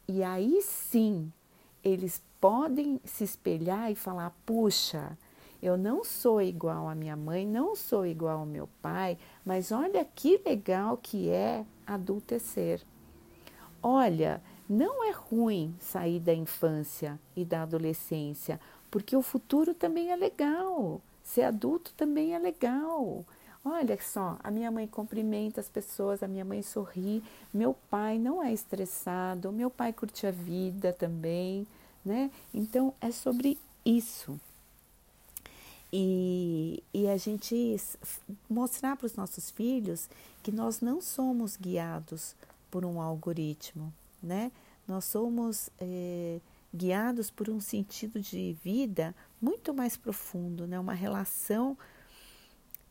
E 0.09 0.23
aí 0.23 0.61
sim, 0.63 1.33
eles 1.85 2.23
podem 2.41 3.01
se 3.05 3.25
espelhar 3.25 3.91
e 3.91 3.95
falar: 3.95 4.35
puxa, 4.45 5.17
eu 5.63 5.77
não 5.77 6.03
sou 6.03 6.41
igual 6.41 6.89
à 6.89 6.95
minha 6.95 7.17
mãe, 7.17 7.47
não 7.47 7.77
sou 7.77 8.07
igual 8.07 8.41
ao 8.41 8.47
meu 8.47 8.69
pai, 8.81 9.19
mas 9.45 9.71
olha 9.71 10.05
que 10.05 10.41
legal 10.45 10.97
que 10.97 11.29
é 11.29 11.65
adultecer. 11.87 12.81
Olha, 13.83 14.43
não 14.69 15.05
é 15.05 15.11
ruim 15.11 15.75
sair 15.79 16.21
da 16.21 16.35
infância 16.35 17.19
e 17.37 17.45
da 17.45 17.63
adolescência, 17.63 18.61
porque 18.91 19.17
o 19.17 19.23
futuro 19.23 19.75
também 19.75 20.11
é 20.11 20.17
legal. 20.17 21.01
Ser 21.23 21.43
adulto 21.43 21.93
também 21.97 22.35
é 22.35 22.39
legal. 22.39 23.25
Olha 23.65 23.99
só, 24.01 24.39
a 24.43 24.51
minha 24.51 24.71
mãe 24.71 24.87
cumprimenta 24.87 25.61
as 25.61 25.69
pessoas, 25.69 26.23
a 26.23 26.29
minha 26.29 26.45
mãe 26.45 26.63
sorri, 26.63 27.23
meu 27.53 27.75
pai 27.91 28.19
não 28.19 28.43
é 28.43 28.53
estressado, 28.53 29.53
meu 29.53 29.71
pai 29.71 29.93
curte 29.93 30.27
a 30.27 30.31
vida 30.31 30.93
também 30.93 31.67
né? 32.05 32.31
Então 32.53 32.95
é 33.01 33.11
sobre 33.11 33.59
isso. 33.85 34.39
E, 35.93 36.83
e 36.95 37.09
a 37.09 37.17
gente 37.17 37.77
mostrar 38.49 38.97
para 38.97 39.07
os 39.07 39.17
nossos 39.17 39.51
filhos 39.51 40.09
que 40.43 40.53
nós 40.53 40.81
não 40.81 41.01
somos 41.01 41.57
guiados 41.57 42.37
por 42.71 42.85
um 42.85 43.01
algoritmo, 43.01 43.93
né? 44.23 44.53
Nós 44.87 45.05
somos 45.05 45.69
é, 45.81 46.41
guiados 46.75 47.31
por 47.31 47.51
um 47.51 47.61
sentido 47.61 48.21
de 48.21 48.57
vida 48.65 49.15
muito 49.43 49.75
mais 49.75 49.97
profundo, 49.97 50.67
né? 50.67 50.79
Uma 50.79 50.95
relação 50.95 51.77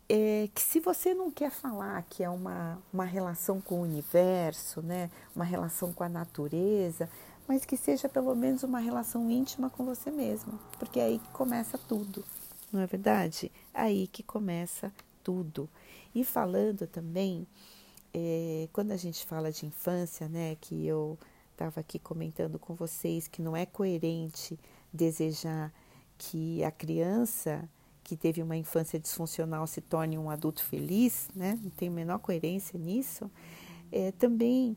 é, 0.09 0.49
que 0.55 0.61
se 0.61 0.79
você 0.79 1.13
não 1.13 1.29
quer 1.29 1.51
falar 1.51 2.03
que 2.09 2.23
é 2.23 2.29
uma, 2.29 2.81
uma 2.91 3.05
relação 3.05 3.61
com 3.61 3.75
o 3.75 3.83
universo, 3.83 4.81
né? 4.81 5.11
Uma 5.35 5.45
relação 5.45 5.93
com 5.93 6.03
a 6.03 6.09
natureza, 6.09 7.07
mas 7.47 7.63
que 7.63 7.77
seja 7.77 8.09
pelo 8.09 8.35
menos 8.35 8.63
uma 8.63 8.79
relação 8.79 9.29
íntima 9.29 9.69
com 9.69 9.85
você 9.85 10.09
mesma, 10.09 10.59
porque 10.79 10.99
é 10.99 11.03
aí 11.05 11.19
que 11.19 11.29
começa 11.29 11.77
tudo, 11.77 12.25
não 12.71 12.79
é 12.79 12.87
verdade? 12.87 13.51
Aí 13.73 14.07
que 14.07 14.23
começa 14.23 14.91
tudo. 15.23 15.69
E 16.13 16.23
falando 16.23 16.87
também, 16.87 17.47
é, 18.13 18.67
quando 18.73 18.91
a 18.91 18.97
gente 18.97 19.25
fala 19.25 19.51
de 19.51 19.65
infância, 19.67 20.27
né, 20.27 20.55
que 20.59 20.85
eu 20.87 21.17
estava 21.51 21.81
aqui 21.81 21.99
comentando 21.99 22.57
com 22.57 22.73
vocês 22.73 23.27
que 23.27 23.41
não 23.41 23.55
é 23.55 23.65
coerente 23.65 24.59
desejar 24.91 25.71
que 26.17 26.63
a 26.63 26.71
criança 26.71 27.69
que 28.09 28.17
teve 28.17 28.41
uma 28.41 28.57
infância 28.57 28.99
disfuncional 28.99 29.67
se 29.67 29.81
torne 29.81 30.17
um 30.17 30.31
adulto 30.31 30.63
feliz, 30.63 31.29
né? 31.35 31.59
Não 31.61 31.69
tem 31.69 31.89
a 31.89 31.91
menor 31.91 32.17
coerência 32.17 32.79
nisso. 32.79 33.29
É, 33.91 34.11
também 34.13 34.75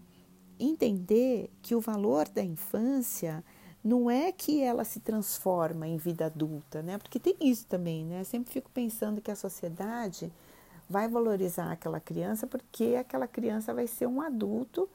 entender 0.60 1.50
que 1.62 1.74
o 1.74 1.80
valor 1.80 2.28
da 2.28 2.42
infância 2.42 3.42
não 3.82 4.10
é 4.10 4.30
que 4.30 4.60
ela 4.60 4.84
se 4.84 5.00
transforma 5.00 5.88
em 5.88 5.96
vida 5.96 6.26
adulta, 6.26 6.82
né? 6.82 6.98
Porque 6.98 7.18
tem 7.18 7.34
isso 7.40 7.66
também, 7.66 8.04
né? 8.04 8.20
Eu 8.20 8.24
sempre 8.26 8.52
fico 8.52 8.70
pensando 8.70 9.22
que 9.22 9.30
a 9.30 9.36
sociedade 9.36 10.30
vai 10.88 11.08
valorizar 11.08 11.72
aquela 11.72 11.98
criança 11.98 12.46
porque 12.46 12.96
aquela 13.00 13.26
criança 13.26 13.72
vai 13.72 13.86
ser 13.86 14.06
um 14.06 14.20
adulto 14.20 14.86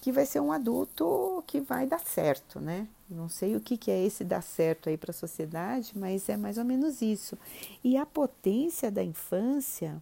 que 0.00 0.10
vai 0.10 0.26
ser 0.26 0.40
um 0.40 0.50
adulto 0.50 1.44
que 1.46 1.60
vai 1.60 1.86
dar 1.86 2.00
certo, 2.00 2.58
né? 2.58 2.88
Não 3.10 3.28
sei 3.28 3.56
o 3.56 3.60
que, 3.60 3.76
que 3.76 3.90
é 3.90 4.04
esse 4.04 4.22
dar 4.22 4.40
certo 4.40 4.88
aí 4.88 4.96
para 4.96 5.10
a 5.10 5.14
sociedade, 5.14 5.92
mas 5.96 6.28
é 6.28 6.36
mais 6.36 6.58
ou 6.58 6.64
menos 6.64 7.02
isso. 7.02 7.36
E 7.82 7.96
a 7.96 8.06
potência 8.06 8.90
da 8.90 9.02
infância 9.02 10.00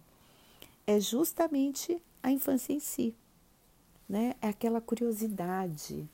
é 0.85 0.99
justamente 0.99 1.99
a 2.21 2.31
infância 2.31 2.71
em 2.71 2.79
si, 2.79 3.15
né? 4.07 4.35
É 4.41 4.49
aquela 4.49 4.79
curiosidade, 4.79 6.07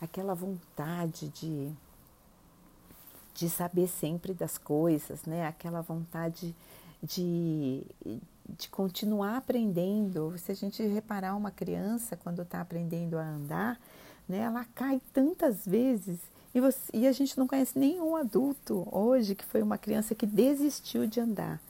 aquela 0.00 0.34
vontade 0.34 1.28
de, 1.28 1.70
de 3.34 3.50
saber 3.50 3.86
sempre 3.86 4.32
das 4.32 4.56
coisas, 4.56 5.24
né? 5.24 5.46
Aquela 5.46 5.82
vontade 5.82 6.56
de, 7.02 7.84
de 8.48 8.68
continuar 8.70 9.36
aprendendo. 9.36 10.34
Se 10.38 10.52
a 10.52 10.54
gente 10.54 10.82
reparar 10.82 11.36
uma 11.36 11.50
criança 11.50 12.16
quando 12.16 12.40
está 12.40 12.60
aprendendo 12.60 13.18
a 13.18 13.24
andar, 13.24 13.78
né, 14.28 14.38
ela 14.38 14.64
cai 14.74 15.00
tantas 15.12 15.66
vezes 15.66 16.18
e, 16.58 16.60
você, 16.60 16.90
e 16.92 17.06
a 17.06 17.12
gente 17.12 17.38
não 17.38 17.46
conhece 17.46 17.78
nenhum 17.78 18.16
adulto 18.16 18.86
hoje 18.90 19.34
que 19.34 19.44
foi 19.44 19.62
uma 19.62 19.78
criança 19.78 20.14
que 20.14 20.26
desistiu 20.26 21.06
de 21.06 21.20
andar, 21.20 21.60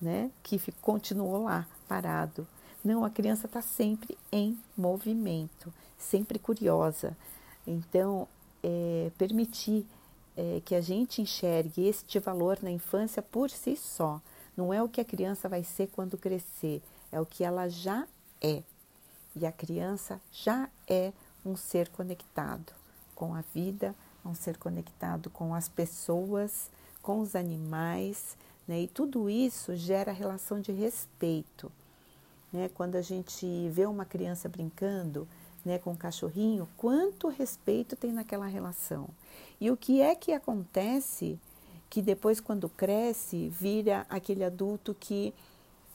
né, 0.00 0.30
que 0.42 0.60
continuou 0.80 1.44
lá 1.44 1.66
parado. 1.88 2.46
Não, 2.84 3.04
a 3.04 3.10
criança 3.10 3.46
está 3.46 3.62
sempre 3.62 4.18
em 4.32 4.58
movimento, 4.76 5.72
sempre 5.96 6.38
curiosa. 6.38 7.16
Então, 7.64 8.26
é, 8.62 9.12
permitir 9.16 9.86
é, 10.36 10.60
que 10.64 10.74
a 10.74 10.80
gente 10.80 11.22
enxergue 11.22 11.86
este 11.86 12.18
valor 12.18 12.58
na 12.62 12.70
infância 12.70 13.22
por 13.22 13.48
si 13.48 13.76
só 13.76 14.20
não 14.56 14.74
é 14.74 14.82
o 14.82 14.88
que 14.88 15.00
a 15.00 15.04
criança 15.04 15.48
vai 15.48 15.62
ser 15.62 15.88
quando 15.88 16.18
crescer, 16.18 16.82
é 17.10 17.20
o 17.20 17.24
que 17.24 17.44
ela 17.44 17.68
já 17.68 18.06
é. 18.40 18.62
E 19.34 19.46
a 19.46 19.52
criança 19.52 20.20
já 20.30 20.68
é 20.86 21.12
um 21.44 21.56
ser 21.56 21.88
conectado 21.88 22.72
com 23.14 23.34
a 23.34 23.42
vida, 23.54 23.94
um 24.24 24.34
ser 24.34 24.56
conectado 24.58 25.30
com 25.30 25.54
as 25.54 25.68
pessoas, 25.68 26.70
com 27.02 27.20
os 27.20 27.34
animais, 27.34 28.36
né? 28.66 28.82
E 28.82 28.86
tudo 28.86 29.28
isso 29.28 29.74
gera 29.74 30.12
relação 30.12 30.60
de 30.60 30.72
respeito. 30.72 31.70
Né? 32.52 32.70
Quando 32.74 32.96
a 32.96 33.02
gente 33.02 33.46
vê 33.70 33.86
uma 33.86 34.04
criança 34.04 34.48
brincando 34.48 35.26
né, 35.64 35.78
com 35.78 35.92
um 35.92 35.96
cachorrinho, 35.96 36.68
quanto 36.76 37.28
respeito 37.28 37.96
tem 37.96 38.12
naquela 38.12 38.46
relação. 38.46 39.08
E 39.60 39.70
o 39.70 39.76
que 39.76 40.00
é 40.00 40.14
que 40.14 40.32
acontece 40.32 41.38
que 41.88 42.02
depois, 42.02 42.40
quando 42.40 42.68
cresce, 42.68 43.48
vira 43.48 44.06
aquele 44.08 44.42
adulto 44.42 44.94
que 44.98 45.34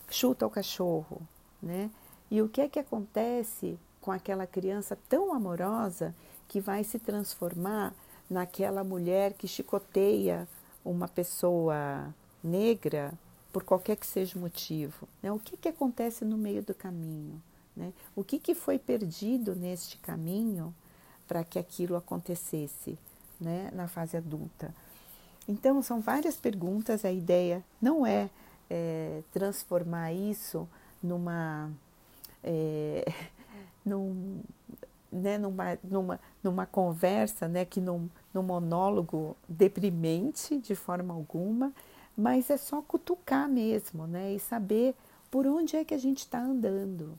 chuta 0.09 0.45
o 0.45 0.49
cachorro, 0.49 1.21
né? 1.61 1.89
E 2.29 2.41
o 2.41 2.47
que 2.47 2.61
é 2.61 2.67
que 2.67 2.77
acontece 2.77 3.79
com 3.99 4.11
aquela 4.11 4.45
criança 4.45 4.97
tão 5.09 5.33
amorosa 5.33 6.13
que 6.47 6.61
vai 6.61 6.83
se 6.83 6.99
transformar 6.99 7.93
naquela 8.29 8.83
mulher 8.83 9.33
que 9.33 9.47
chicoteia 9.47 10.47
uma 10.83 11.07
pessoa 11.07 12.13
negra 12.43 13.13
por 13.51 13.63
qualquer 13.63 13.95
que 13.95 14.05
seja 14.05 14.37
o 14.37 14.41
motivo? 14.41 15.07
Né? 15.21 15.31
O 15.31 15.39
que, 15.39 15.57
que 15.57 15.69
acontece 15.69 16.25
no 16.25 16.37
meio 16.37 16.63
do 16.63 16.73
caminho? 16.73 17.41
Né? 17.75 17.93
O 18.15 18.23
que, 18.23 18.39
que 18.39 18.55
foi 18.55 18.77
perdido 18.77 19.55
neste 19.55 19.97
caminho 19.97 20.73
para 21.27 21.43
que 21.43 21.59
aquilo 21.59 21.95
acontecesse 21.95 22.97
né? 23.39 23.69
na 23.73 23.87
fase 23.87 24.17
adulta? 24.17 24.73
Então, 25.47 25.81
são 25.81 26.01
várias 26.01 26.35
perguntas. 26.35 27.05
A 27.05 27.11
ideia 27.11 27.63
não 27.81 28.05
é, 28.05 28.29
é 28.69 29.21
transformar 29.31 30.11
isso 30.11 30.67
numa. 31.01 31.71
É, 32.43 33.05
num, 33.85 34.41
né, 35.17 35.37
numa, 35.37 35.77
numa, 35.83 36.19
numa 36.43 36.65
conversa, 36.65 37.47
né, 37.47 37.65
que 37.65 37.81
num, 37.81 38.09
num 38.33 38.43
monólogo 38.43 39.35
deprimente 39.47 40.57
de 40.57 40.75
forma 40.75 41.13
alguma, 41.13 41.73
mas 42.15 42.49
é 42.49 42.57
só 42.57 42.81
cutucar 42.81 43.49
mesmo, 43.49 44.07
né, 44.07 44.33
e 44.33 44.39
saber 44.39 44.95
por 45.29 45.45
onde 45.45 45.75
é 45.75 45.83
que 45.83 45.93
a 45.93 45.97
gente 45.97 46.19
está 46.19 46.39
andando, 46.39 47.17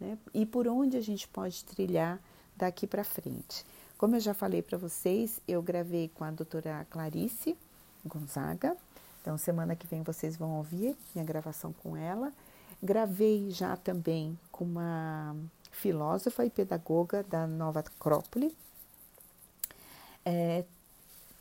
né, 0.00 0.18
e 0.32 0.44
por 0.44 0.66
onde 0.66 0.96
a 0.96 1.00
gente 1.00 1.28
pode 1.28 1.64
trilhar 1.64 2.20
daqui 2.56 2.86
para 2.86 3.04
frente. 3.04 3.64
Como 3.96 4.16
eu 4.16 4.20
já 4.20 4.34
falei 4.34 4.60
para 4.60 4.76
vocês, 4.76 5.40
eu 5.46 5.62
gravei 5.62 6.08
com 6.08 6.24
a 6.24 6.30
doutora 6.30 6.86
Clarice 6.90 7.56
Gonzaga. 8.04 8.76
Então, 9.22 9.38
semana 9.38 9.74
que 9.74 9.86
vem 9.86 10.02
vocês 10.02 10.36
vão 10.36 10.58
ouvir 10.58 10.96
minha 11.14 11.24
gravação 11.24 11.72
com 11.72 11.96
ela. 11.96 12.32
Gravei 12.82 13.48
já 13.50 13.76
também 13.76 14.38
com 14.52 14.64
uma 14.64 15.34
filósofa 15.74 16.44
e 16.44 16.50
pedagoga 16.50 17.22
da 17.24 17.46
Nova 17.46 17.80
Acrópole. 17.80 18.54
É, 20.24 20.64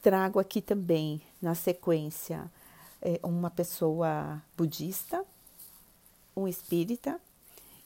trago 0.01 0.39
aqui 0.39 0.61
também, 0.61 1.21
na 1.41 1.55
sequência, 1.55 2.51
é, 3.01 3.19
uma 3.23 3.49
pessoa 3.49 4.41
budista, 4.57 5.23
um 6.35 6.47
espírita 6.47 7.19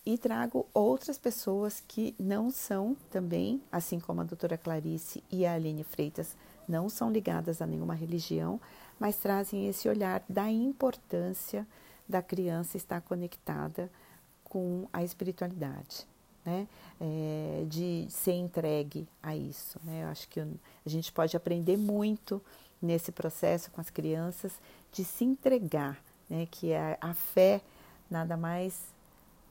e 0.06 0.18
trago 0.18 0.66
outras 0.74 1.18
pessoas 1.18 1.84
que 1.86 2.16
não 2.18 2.50
são 2.50 2.96
também, 3.12 3.62
assim 3.72 4.00
como 4.00 4.22
a 4.22 4.24
doutora 4.24 4.58
Clarice 4.58 5.24
e 5.30 5.46
a 5.46 5.54
Aline 5.54 5.84
Freitas, 5.84 6.36
não 6.68 6.90
são 6.90 7.12
ligadas 7.12 7.62
a 7.62 7.68
nenhuma 7.68 7.94
religião, 7.94 8.60
mas 9.00 9.18
trazem 9.18 9.68
esse 9.68 9.88
olhar 9.88 10.24
da 10.28 10.50
importância 10.50 11.68
da 12.08 12.22
criança 12.22 12.78
estar 12.78 13.02
conectada 13.02 13.92
com 14.44 14.88
a 14.94 15.04
espiritualidade, 15.04 16.08
né? 16.48 16.66
É, 17.02 17.66
de 17.68 18.08
ser 18.10 18.32
entregue 18.32 19.06
a 19.22 19.36
isso. 19.36 19.78
Né? 19.84 20.04
Eu 20.04 20.08
acho 20.08 20.30
que 20.30 20.40
a 20.40 20.48
gente 20.86 21.12
pode 21.12 21.36
aprender 21.36 21.76
muito 21.76 22.42
nesse 22.82 23.12
processo 23.12 23.70
com 23.72 23.82
as 23.82 23.90
crianças 23.90 24.54
de 24.94 25.04
se 25.04 25.26
entregar, 25.26 26.02
né? 26.30 26.48
que 26.50 26.74
a, 26.74 26.98
a 27.02 27.14
fé 27.14 27.60
nada 28.10 28.38
mais 28.38 28.80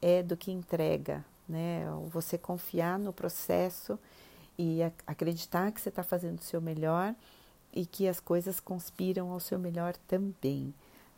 é 0.01 0.23
do 0.23 0.39
que 0.39 0.51
entrega, 0.51 1.23
né? 1.47 1.85
Você 2.11 2.39
confiar 2.39 2.99
no 2.99 3.13
processo 3.13 3.99
e 4.59 4.81
acreditar 5.07 5.71
que 5.73 5.81
você 5.81 5.91
está 5.91 6.03
fazendo 6.03 6.39
o 6.39 6.43
seu 6.43 6.61
melhor 6.61 7.15
e 7.73 7.85
que 7.85 8.09
as 8.09 8.21
coisas 8.21 8.59
conspiram 8.61 9.31
ao 9.31 9.41
seu 9.41 9.59
melhor 9.59 9.95
também, 10.09 10.73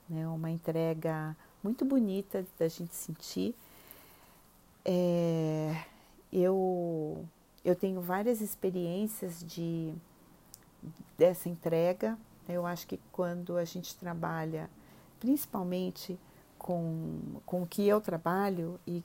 né? 0.08 0.26
Uma 0.26 0.50
entrega 0.50 1.36
muito 1.62 1.84
bonita 1.84 2.44
da 2.58 2.66
gente 2.66 2.94
sentir. 2.94 3.54
É, 4.90 5.84
eu 6.32 7.22
eu 7.62 7.76
tenho 7.76 8.00
várias 8.00 8.40
experiências 8.40 9.44
de 9.44 9.92
dessa 11.18 11.46
entrega. 11.46 12.18
Eu 12.48 12.64
acho 12.64 12.86
que 12.86 12.98
quando 13.12 13.58
a 13.58 13.66
gente 13.66 13.94
trabalha, 13.96 14.70
principalmente 15.20 16.18
com, 16.58 17.20
com 17.44 17.62
o 17.62 17.66
que 17.66 17.86
eu 17.86 18.00
trabalho 18.00 18.80
e 18.86 19.04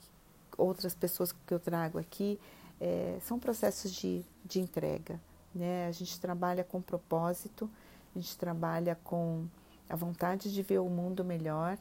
outras 0.58 0.96
pessoas 0.96 1.34
que 1.34 1.54
eu 1.54 1.60
trago 1.60 2.00
aqui, 2.00 2.40
é, 2.80 3.18
são 3.22 3.38
processos 3.38 3.92
de, 3.92 4.24
de 4.46 4.62
entrega. 4.62 5.20
Né? 5.54 5.88
A 5.88 5.92
gente 5.92 6.18
trabalha 6.18 6.64
com 6.64 6.82
propósito, 6.82 7.70
a 8.16 8.20
gente 8.20 8.38
trabalha 8.38 8.98
com 9.04 9.46
a 9.90 9.98
vontade 9.98 10.54
de 10.54 10.62
ver 10.62 10.80
o 10.80 10.88
mundo 10.88 11.26
melhor 11.26 11.78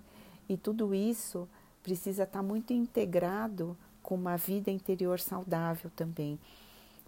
e 0.48 0.56
tudo 0.56 0.92
isso 0.92 1.48
precisa 1.84 2.24
estar 2.24 2.42
muito 2.42 2.72
integrado 2.72 3.76
com 4.02 4.14
uma 4.14 4.36
vida 4.36 4.70
interior 4.70 5.20
saudável 5.20 5.90
também. 5.94 6.38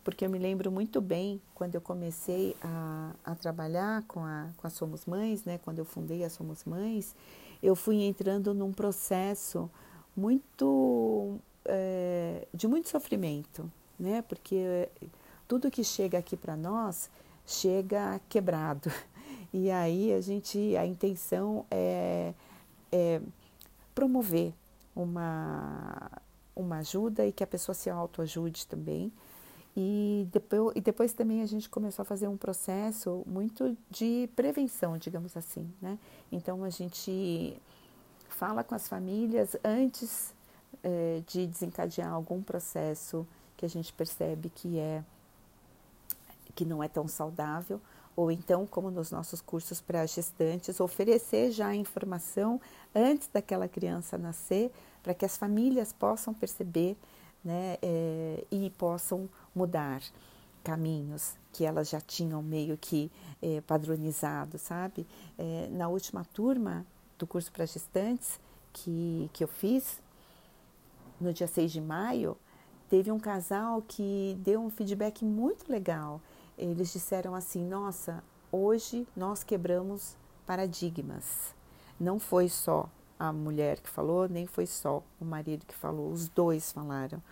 Porque 0.02 0.24
eu 0.24 0.30
me 0.30 0.38
lembro 0.38 0.70
muito 0.70 1.00
bem 1.00 1.40
quando 1.54 1.74
eu 1.74 1.80
comecei 1.80 2.54
a, 2.62 3.12
a 3.24 3.34
trabalhar 3.34 4.02
com 4.06 4.20
a, 4.20 4.48
com 4.56 4.66
a 4.66 4.70
Somos 4.70 5.06
Mães, 5.06 5.44
né? 5.44 5.58
quando 5.64 5.78
eu 5.78 5.84
fundei 5.84 6.22
a 6.24 6.30
Somos 6.30 6.64
Mães, 6.64 7.16
eu 7.62 7.74
fui 7.74 8.02
entrando 8.02 8.52
num 8.52 8.70
processo 8.70 9.70
muito 10.14 11.38
é, 11.64 12.46
de 12.52 12.68
muito 12.68 12.88
sofrimento, 12.88 13.70
né? 13.98 14.22
Porque 14.22 14.88
tudo 15.48 15.70
que 15.70 15.82
chega 15.82 16.18
aqui 16.18 16.36
para 16.36 16.56
nós 16.56 17.10
chega 17.46 18.20
quebrado. 18.28 18.90
E 19.56 19.70
aí 19.70 20.12
a 20.12 20.20
gente, 20.20 20.76
a 20.76 20.84
intenção 20.84 21.64
é, 21.70 22.34
é 22.90 23.20
promover 23.94 24.52
uma, 24.96 26.10
uma 26.54 26.78
ajuda 26.78 27.26
e 27.26 27.32
que 27.32 27.42
a 27.42 27.46
pessoa 27.46 27.74
se 27.74 27.90
autoajude 27.90 28.66
também. 28.66 29.12
E 29.76 30.28
depois, 30.30 30.76
e 30.76 30.80
depois 30.80 31.12
também 31.12 31.42
a 31.42 31.46
gente 31.46 31.68
começou 31.68 32.02
a 32.04 32.06
fazer 32.06 32.28
um 32.28 32.36
processo 32.36 33.24
muito 33.26 33.76
de 33.90 34.28
prevenção, 34.36 34.96
digamos 34.96 35.36
assim, 35.36 35.68
né? 35.82 35.98
Então 36.30 36.62
a 36.62 36.70
gente 36.70 37.60
fala 38.28 38.62
com 38.62 38.74
as 38.74 38.86
famílias 38.86 39.56
antes 39.64 40.32
é, 40.82 41.22
de 41.26 41.46
desencadear 41.46 42.12
algum 42.12 42.40
processo 42.40 43.26
que 43.56 43.64
a 43.64 43.68
gente 43.68 43.92
percebe 43.92 44.48
que 44.48 44.78
é 44.78 45.02
que 46.54 46.64
não 46.64 46.82
é 46.82 46.86
tão 46.86 47.08
saudável, 47.08 47.80
ou 48.16 48.30
então, 48.30 48.66
como 48.66 48.90
nos 48.90 49.10
nossos 49.10 49.40
cursos 49.40 49.80
para 49.80 50.06
gestantes, 50.06 50.80
oferecer 50.80 51.50
já 51.50 51.68
a 51.68 51.74
informação 51.74 52.60
antes 52.94 53.28
daquela 53.32 53.68
criança 53.68 54.16
nascer, 54.16 54.70
para 55.02 55.14
que 55.14 55.24
as 55.24 55.36
famílias 55.36 55.92
possam 55.92 56.32
perceber 56.32 56.96
né, 57.44 57.76
é, 57.82 58.44
e 58.50 58.70
possam 58.70 59.28
mudar 59.54 60.00
caminhos 60.62 61.34
que 61.52 61.64
elas 61.64 61.88
já 61.88 62.00
tinham 62.00 62.42
meio 62.42 62.76
que 62.76 63.12
é, 63.40 63.60
padronizado, 63.60 64.58
sabe? 64.58 65.06
É, 65.38 65.68
na 65.70 65.88
última 65.88 66.24
turma 66.24 66.86
do 67.18 67.26
curso 67.26 67.52
para 67.52 67.66
gestantes 67.66 68.40
que, 68.72 69.30
que 69.32 69.44
eu 69.44 69.48
fiz, 69.48 70.00
no 71.20 71.32
dia 71.32 71.46
6 71.46 71.70
de 71.70 71.80
maio, 71.80 72.36
teve 72.88 73.12
um 73.12 73.18
casal 73.18 73.82
que 73.86 74.36
deu 74.40 74.60
um 74.60 74.70
feedback 74.70 75.24
muito 75.24 75.70
legal. 75.70 76.20
Eles 76.56 76.92
disseram 76.92 77.34
assim: 77.34 77.64
Nossa, 77.64 78.22
hoje 78.50 79.06
nós 79.16 79.42
quebramos 79.42 80.16
paradigmas. 80.46 81.54
Não 81.98 82.18
foi 82.18 82.48
só 82.48 82.88
a 83.18 83.32
mulher 83.32 83.80
que 83.80 83.88
falou, 83.88 84.28
nem 84.28 84.46
foi 84.46 84.66
só 84.66 85.02
o 85.20 85.24
marido 85.24 85.64
que 85.66 85.74
falou, 85.74 86.10
os 86.10 86.28
dois 86.28 86.72
falaram. 86.72 87.22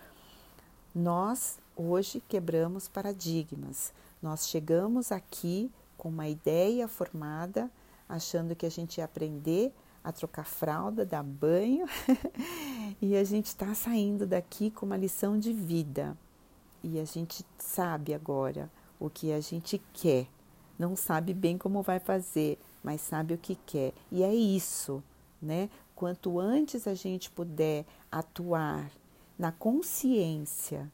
Nós 0.94 1.58
hoje 1.76 2.22
quebramos 2.28 2.88
paradigmas. 2.88 3.92
Nós 4.20 4.48
chegamos 4.48 5.10
aqui 5.10 5.70
com 5.96 6.08
uma 6.08 6.28
ideia 6.28 6.86
formada, 6.86 7.70
achando 8.08 8.54
que 8.54 8.66
a 8.66 8.70
gente 8.70 8.98
ia 8.98 9.04
aprender 9.04 9.72
a 10.04 10.10
trocar 10.10 10.44
fralda, 10.44 11.06
dar 11.06 11.22
banho, 11.22 11.86
e 13.00 13.16
a 13.16 13.22
gente 13.22 13.46
está 13.46 13.72
saindo 13.74 14.26
daqui 14.26 14.70
com 14.70 14.84
uma 14.84 14.96
lição 14.96 15.38
de 15.38 15.52
vida. 15.52 16.16
E 16.82 16.98
a 16.98 17.04
gente 17.04 17.44
sabe 17.58 18.12
agora 18.12 18.68
o 18.98 19.10
que 19.10 19.32
a 19.32 19.40
gente 19.40 19.80
quer. 19.92 20.26
Não 20.78 20.96
sabe 20.96 21.34
bem 21.34 21.58
como 21.58 21.82
vai 21.82 21.98
fazer, 21.98 22.58
mas 22.82 23.00
sabe 23.00 23.34
o 23.34 23.38
que 23.38 23.54
quer. 23.66 23.92
E 24.10 24.22
é 24.22 24.34
isso, 24.34 25.02
né? 25.40 25.68
Quanto 25.94 26.40
antes 26.40 26.86
a 26.86 26.94
gente 26.94 27.30
puder 27.30 27.84
atuar 28.10 28.90
na 29.38 29.52
consciência 29.52 30.90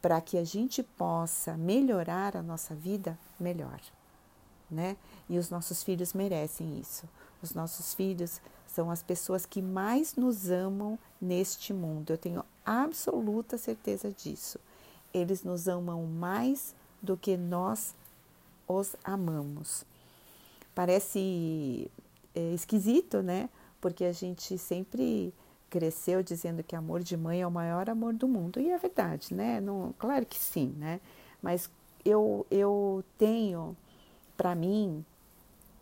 para 0.00 0.20
que 0.20 0.38
a 0.38 0.44
gente 0.44 0.82
possa 0.82 1.56
melhorar 1.56 2.36
a 2.36 2.42
nossa 2.42 2.74
vida, 2.74 3.18
melhor, 3.38 3.80
né? 4.70 4.96
E 5.28 5.38
os 5.38 5.50
nossos 5.50 5.82
filhos 5.82 6.12
merecem 6.12 6.78
isso. 6.78 7.08
Os 7.42 7.54
nossos 7.54 7.92
filhos 7.92 8.40
são 8.66 8.90
as 8.90 9.02
pessoas 9.02 9.44
que 9.44 9.60
mais 9.60 10.14
nos 10.14 10.50
amam 10.50 10.98
neste 11.20 11.72
mundo. 11.72 12.10
Eu 12.10 12.18
tenho 12.18 12.44
absoluta 12.64 13.58
certeza 13.58 14.10
disso. 14.12 14.58
Eles 15.16 15.42
nos 15.42 15.66
amam 15.68 16.04
mais 16.04 16.74
do 17.00 17.16
que 17.16 17.36
nós 17.36 17.94
os 18.68 18.96
amamos. 19.04 19.84
Parece 20.74 21.90
é, 22.34 22.52
esquisito, 22.52 23.22
né? 23.22 23.48
Porque 23.80 24.04
a 24.04 24.12
gente 24.12 24.58
sempre 24.58 25.32
cresceu 25.70 26.22
dizendo 26.22 26.62
que 26.62 26.76
amor 26.76 27.02
de 27.02 27.16
mãe 27.16 27.40
é 27.40 27.46
o 27.46 27.50
maior 27.50 27.88
amor 27.88 28.12
do 28.14 28.28
mundo. 28.28 28.60
E 28.60 28.70
é 28.70 28.78
verdade, 28.78 29.34
né? 29.34 29.60
Não, 29.60 29.94
claro 29.98 30.26
que 30.26 30.36
sim, 30.36 30.74
né? 30.78 31.00
Mas 31.42 31.70
eu, 32.04 32.46
eu 32.50 33.04
tenho 33.18 33.76
para 34.36 34.54
mim 34.54 35.04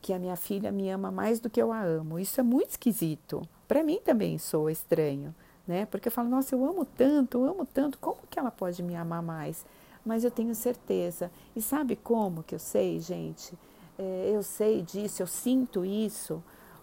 que 0.01 0.13
a 0.13 0.19
minha 0.19 0.37
filha 0.37 0.71
me 0.71 0.91
ama 0.91 1.11
mais 1.11 1.41
do 1.41 1.49
que 1.51 1.61
eu 1.61 1.73
a 1.73 1.83
amo. 1.83 2.19
Isso 2.19 2.39
é 2.39 2.43
muito 2.43 2.71
esquisito. 2.71 3.43
Para 3.67 3.83
mim 3.83 4.01
também 4.05 4.39
sou 4.39 4.69
estranho, 4.69 5.35
né? 5.67 5.87
Porque 5.87 6.09
eu 6.09 6.13
falo, 6.13 6.29
nossa, 6.29 6.55
eu 6.55 6.65
amo 6.65 6.85
tanto, 6.85 7.39
eu 7.39 7.51
amo 7.51 7.67
tanto, 7.67 7.99
como 7.99 8.19
que 8.29 8.39
ela 8.39 8.51
pode 8.51 8.83
me 8.83 8.95
amar 8.95 9.23
mais? 9.23 9.65
Mas 10.05 10.25
eu 10.25 10.31
tenho 10.31 10.55
certeza. 10.55 11.31
E 11.57 11.63
sabe 11.63 11.97
como 11.97 12.43
que 12.43 12.55
eu 12.55 12.59
sei, 12.59 13.01
gente? 13.01 13.57
É, 13.99 14.31
eu 14.35 14.43
sei 14.43 14.83
disso, 14.83 15.23
eu 15.23 15.27
sinto 15.27 15.85
isso, 15.85 16.43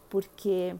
porque 0.10 0.76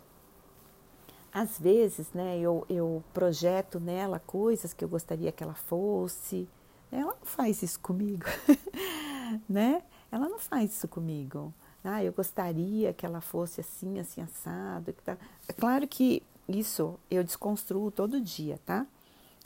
às 1.34 1.58
vezes, 1.58 2.12
né, 2.14 2.38
eu, 2.40 2.66
eu 2.70 3.04
projeto 3.14 3.80
nela 3.80 4.20
coisas 4.20 4.74
que 4.74 4.84
eu 4.84 4.90
gostaria 4.90 5.32
que 5.32 5.44
ela 5.44 5.54
fosse. 5.54 6.48
Ela 6.92 7.14
não 7.14 7.26
faz 7.26 7.62
isso 7.64 7.80
comigo, 7.80 8.26
né? 9.48 9.82
Ela 10.12 10.28
não 10.28 10.40
faz 10.40 10.72
isso 10.74 10.88
comigo. 10.90 11.54
Ah, 11.84 12.04
eu 12.04 12.12
gostaria 12.12 12.94
que 12.94 13.06
ela 13.06 13.22
fosse 13.22 13.62
assim, 13.62 13.98
assim, 13.98 14.22
assado. 14.22 14.92
Que 14.94 15.02
tá. 15.02 15.18
Claro 15.58 15.88
que 15.88 16.22
isso 16.48 17.00
eu 17.10 17.24
desconstruo 17.24 17.92
todo 17.92 18.20
dia, 18.20 18.60
tá? 18.66 18.86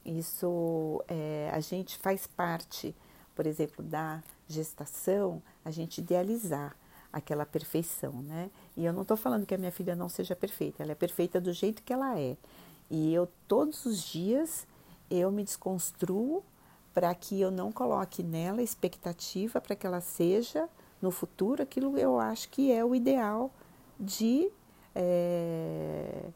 Isso 0.06 1.04
é, 1.08 1.50
a 1.52 1.60
gente 1.60 1.98
faz 1.98 2.28
parte, 2.28 2.96
por 3.36 3.46
exemplo, 3.46 3.84
da 3.84 4.24
gestação, 4.48 5.42
a 5.64 5.72
gente 5.72 6.00
idealizar 6.00 6.76
aquela 7.12 7.46
perfeição, 7.46 8.12
né? 8.22 8.52
E 8.76 8.86
eu 8.86 8.94
não 8.94 9.02
estou 9.02 9.18
falando 9.18 9.46
que 9.46 9.56
a 9.56 9.58
minha 9.58 9.72
filha 9.72 9.96
não 9.96 10.10
seja 10.10 10.36
perfeita, 10.36 10.84
ela 10.84 10.92
é 10.92 10.96
perfeita 10.96 11.40
do 11.40 11.52
jeito 11.54 11.82
que 11.82 11.94
ela 11.94 12.20
é. 12.20 12.38
E 12.90 13.14
eu 13.14 13.28
todos 13.48 13.86
os 13.86 14.04
dias 14.04 14.68
eu 15.10 15.32
me 15.32 15.44
desconstruo 15.44 16.44
para 16.94 17.14
que 17.16 17.40
eu 17.40 17.50
não 17.52 17.72
coloque 17.72 18.22
nela 18.22 18.62
expectativa 18.62 19.60
para 19.60 19.76
que 19.76 19.86
ela 19.86 20.02
seja 20.02 20.70
no 21.02 21.12
futuro 21.12 21.62
aquilo 21.62 21.98
eu 21.98 22.20
acho 22.20 22.50
que 22.50 22.72
é 22.72 22.84
o 22.84 22.96
ideal 22.96 23.52
de, 24.00 24.50
é, 24.94 26.30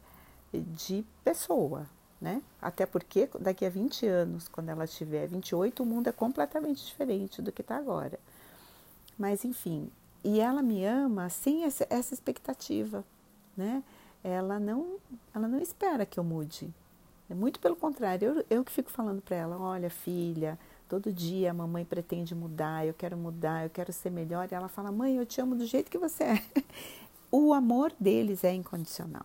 de 0.52 1.04
pessoa, 1.24 1.86
né? 2.20 2.42
Até 2.60 2.86
porque 2.86 3.28
daqui 3.38 3.64
a 3.64 3.70
20 3.70 4.06
anos, 4.06 4.48
quando 4.48 4.68
ela 4.68 4.86
tiver 4.86 5.26
28, 5.26 5.82
o 5.82 5.86
mundo 5.86 6.08
é 6.08 6.12
completamente 6.12 6.84
diferente 6.84 7.40
do 7.40 7.52
que 7.52 7.62
está 7.62 7.76
agora. 7.76 8.18
Mas 9.18 9.44
enfim, 9.44 9.90
e 10.24 10.40
ela 10.40 10.62
me 10.62 10.84
ama 10.84 11.28
sem 11.28 11.64
essa, 11.64 11.86
essa 11.90 12.14
expectativa, 12.14 13.04
né? 13.56 13.82
Ela 14.22 14.58
não, 14.58 14.96
ela 15.34 15.48
não 15.48 15.58
espera 15.60 16.04
que 16.04 16.18
eu 16.18 16.24
mude. 16.24 16.72
É 17.28 17.34
muito 17.34 17.60
pelo 17.60 17.76
contrário, 17.76 18.28
eu, 18.28 18.44
eu 18.50 18.64
que 18.64 18.72
fico 18.72 18.90
falando 18.90 19.22
para 19.22 19.36
ela, 19.36 19.58
olha 19.58 19.88
filha, 19.88 20.58
Todo 20.90 21.12
dia 21.12 21.52
a 21.52 21.54
mamãe 21.54 21.84
pretende 21.84 22.34
mudar, 22.34 22.84
eu 22.84 22.92
quero 22.92 23.16
mudar, 23.16 23.62
eu 23.62 23.70
quero 23.70 23.92
ser 23.92 24.10
melhor. 24.10 24.48
E 24.50 24.56
ela 24.56 24.66
fala: 24.66 24.90
Mãe, 24.90 25.14
eu 25.16 25.24
te 25.24 25.40
amo 25.40 25.54
do 25.54 25.64
jeito 25.64 25.88
que 25.88 25.96
você 25.96 26.24
é. 26.24 26.42
O 27.30 27.54
amor 27.54 27.92
deles 28.00 28.42
é 28.42 28.52
incondicional, 28.52 29.24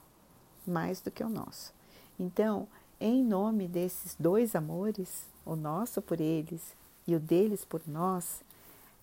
mais 0.65 1.01
do 1.01 1.11
que 1.11 1.23
o 1.23 1.29
nosso. 1.29 1.73
Então, 2.19 2.67
em 2.99 3.23
nome 3.23 3.67
desses 3.67 4.15
dois 4.19 4.55
amores, 4.55 5.25
o 5.45 5.55
nosso 5.55 6.01
por 6.01 6.19
eles 6.19 6.61
e 7.07 7.15
o 7.15 7.19
deles 7.19 7.63
por 7.63 7.81
nós, 7.87 8.41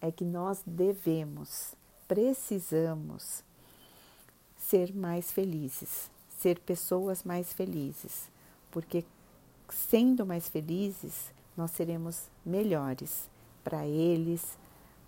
é 0.00 0.10
que 0.10 0.24
nós 0.24 0.60
devemos, 0.66 1.74
precisamos 2.08 3.44
ser 4.56 4.92
mais 4.92 5.30
felizes, 5.30 6.10
ser 6.38 6.58
pessoas 6.58 7.22
mais 7.22 7.52
felizes, 7.52 8.28
porque 8.70 9.04
sendo 9.68 10.26
mais 10.26 10.48
felizes, 10.48 11.30
nós 11.56 11.70
seremos 11.70 12.24
melhores 12.44 13.30
para 13.62 13.86
eles, 13.86 14.58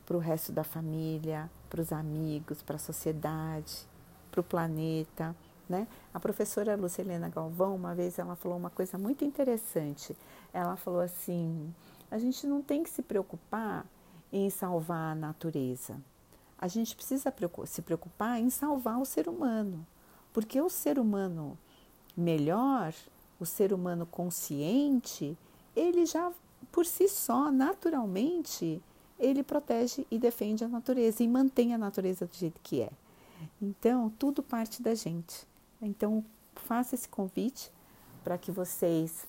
para 0.07 0.17
o 0.17 0.21
resto 0.21 0.53
da 0.53 0.63
família, 0.63 1.51
para 1.69 1.81
os 1.81 1.93
amigos, 1.93 2.63
para 2.63 2.77
a 2.77 2.79
sociedade, 2.79 3.87
para 4.31 4.41
o 4.41 4.45
planeta. 4.45 5.35
Né? 5.69 5.89
A 6.13 6.21
professora 6.21 6.77
Lucilena 6.77 7.29
Galvão, 7.29 7.75
uma 7.75 7.95
vez, 7.95 8.19
ela 8.19 8.37
falou 8.37 8.59
uma 8.59 8.71
coisa 8.71 8.99
muito 8.99 9.25
interessante. 9.25 10.17
Ela 10.53 10.77
falou 10.77 11.01
assim: 11.01 11.75
a 12.11 12.19
gente 12.19 12.47
não 12.47 12.63
tem 12.63 12.83
que 12.83 12.91
se 12.91 13.03
preocupar 13.03 13.87
em 14.33 14.51
salvar 14.51 15.13
a 15.13 15.15
natureza. 15.15 15.97
A 16.59 16.69
gente 16.69 16.95
precisa 16.95 17.33
se 17.67 17.83
preocupar 17.83 18.41
em 18.41 18.51
salvar 18.51 19.01
o 19.01 19.05
ser 19.05 19.29
humano, 19.29 19.87
porque 20.33 20.61
o 20.61 20.69
ser 20.69 20.99
humano 20.99 21.59
melhor, 22.17 22.95
o 23.41 23.47
ser 23.47 23.73
humano 23.73 24.07
consciente, 24.07 25.37
ele 25.75 26.07
já 26.07 26.33
por 26.71 26.87
si 26.87 27.09
só, 27.09 27.51
naturalmente, 27.53 28.83
ele 29.19 29.43
protege 29.43 30.07
e 30.11 30.19
defende 30.19 30.65
a 30.65 30.69
natureza 30.69 31.23
e 31.23 31.29
mantém 31.29 31.75
a 31.75 31.79
natureza 31.79 32.27
do 32.27 32.35
jeito 32.35 32.61
que 32.63 32.81
é. 32.83 32.91
Então, 33.61 34.11
tudo 34.19 34.43
parte 34.43 34.83
da 34.83 34.95
gente. 34.95 35.47
Então, 35.81 36.25
faça 36.57 36.95
esse 36.95 37.09
convite 37.09 37.71
para 38.23 38.39
que 38.39 38.51
vocês, 38.51 39.27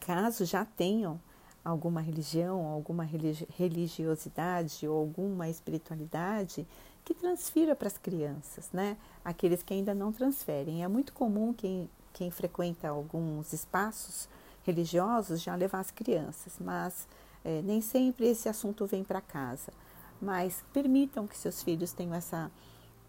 caso 0.00 0.44
já 0.44 0.64
tenham 0.64 1.20
alguma 1.64 2.00
religião, 2.00 2.66
alguma 2.66 3.04
religiosidade 3.04 4.86
ou 4.86 4.98
alguma 4.98 5.48
espiritualidade, 5.48 6.66
que 7.04 7.14
transfira 7.14 7.74
para 7.74 7.88
as 7.88 7.98
crianças, 7.98 8.70
né? 8.72 8.96
Aqueles 9.24 9.62
que 9.62 9.74
ainda 9.74 9.94
não 9.94 10.12
transferem. 10.12 10.84
É 10.84 10.88
muito 10.88 11.12
comum 11.12 11.52
quem, 11.52 11.88
quem 12.12 12.30
frequenta 12.30 12.88
alguns 12.88 13.52
espaços 13.52 14.28
religiosos 14.64 15.42
já 15.42 15.54
levar 15.54 15.80
as 15.80 15.90
crianças, 15.90 16.54
mas 16.60 17.06
é, 17.44 17.62
nem 17.62 17.80
sempre 17.80 18.28
esse 18.28 18.48
assunto 18.48 18.86
vem 18.86 19.02
para 19.02 19.20
casa. 19.20 19.72
Mas 20.20 20.64
permitam 20.72 21.26
que 21.26 21.36
seus 21.36 21.62
filhos 21.62 21.92
tenham 21.92 22.14
essa, 22.14 22.50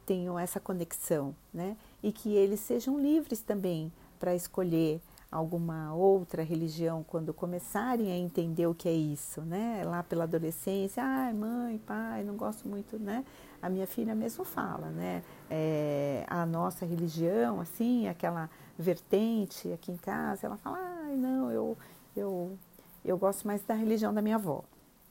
tenham 0.06 0.38
essa 0.38 0.60
conexão, 0.60 1.36
né? 1.54 1.78
E 2.02 2.12
que 2.12 2.36
eles 2.36 2.60
sejam 2.60 3.00
livres 3.00 3.42
também 3.42 3.92
para 4.20 4.36
escolher 4.36 5.02
alguma 5.34 5.94
outra 5.96 6.44
religião 6.44 7.04
quando 7.08 7.34
começarem 7.34 8.12
a 8.12 8.18
entender 8.18 8.68
o 8.68 8.76
que 8.76 8.88
é 8.88 8.94
isso, 8.94 9.42
né? 9.42 9.84
Lá 9.84 10.04
pela 10.04 10.26
adolescência, 10.26 11.04
ai, 11.04 11.34
mãe, 11.34 11.80
pai, 11.80 12.24
não 12.24 12.36
gosto 12.36 12.68
muito, 12.68 13.00
né? 13.00 13.26
A 13.62 13.68
minha 13.68 13.88
filha 13.88 14.14
mesmo 14.14 14.44
fala, 14.44 14.90
né? 14.92 15.24
É, 15.50 16.24
a 16.28 16.46
nossa 16.46 16.86
religião, 16.86 17.60
assim, 17.60 18.08
aquela 18.08 18.50
vertente 18.78 19.72
aqui 19.72 19.92
em 19.92 19.98
casa, 19.98 20.46
ela 20.46 20.58
fala, 20.58 20.78
ai, 20.78 21.16
não, 21.16 21.52
eu, 21.52 21.78
eu, 22.16 22.58
eu 23.04 23.18
gosto 23.18 23.48
mais 23.48 23.64
da 23.64 23.74
religião 23.74 24.14
da 24.14 24.22
minha 24.22 24.36
avó. 24.36 24.64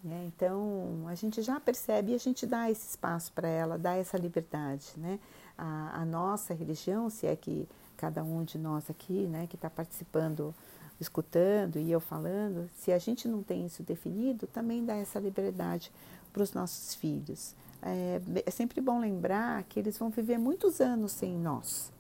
Né? 0.03 0.31
Então, 0.35 1.05
a 1.07 1.15
gente 1.15 1.43
já 1.43 1.61
percebe 1.61 2.13
e 2.13 2.15
a 2.15 2.19
gente 2.19 2.45
dá 2.45 2.71
esse 2.71 2.89
espaço 2.89 3.33
para 3.33 3.49
ela, 3.49 3.79
dá 3.79 3.95
essa 3.95 4.19
liberdade, 4.19 4.87
né? 4.97 5.21
A, 5.57 6.01
a 6.01 6.05
nossa 6.05 6.53
religião, 6.53 7.09
se 7.09 7.27
é 7.27 7.37
que 7.37 7.69
cada 7.97 8.25
um 8.25 8.43
de 8.43 8.59
nós 8.59 8.91
aqui, 8.91 9.29
né, 9.29 9.47
que 9.47 9.55
está 9.55 9.71
participando, 9.71 10.53
escutando 10.99 11.79
e 11.79 11.93
eu 11.93 12.01
falando, 12.01 12.69
se 12.77 12.91
a 12.91 12.99
gente 12.99 13.29
não 13.29 13.45
tem 13.45 13.65
isso 13.65 13.81
definido, 13.85 14.49
também 14.49 14.85
dá 14.85 14.97
essa 14.97 15.21
liberdade 15.21 15.93
para 16.33 16.43
os 16.43 16.53
nossos 16.53 16.97
filhos. 16.97 17.55
É, 17.81 18.21
é, 18.45 18.51
sempre 18.51 18.81
bom 18.81 18.99
lembrar 18.99 19.63
que 19.65 19.79
eles 19.79 19.97
vão 19.97 20.11
viver 20.11 20.37
muitos 20.37 20.81
anos 20.81 21.13
sem 21.13 21.33
nós, 21.37 21.93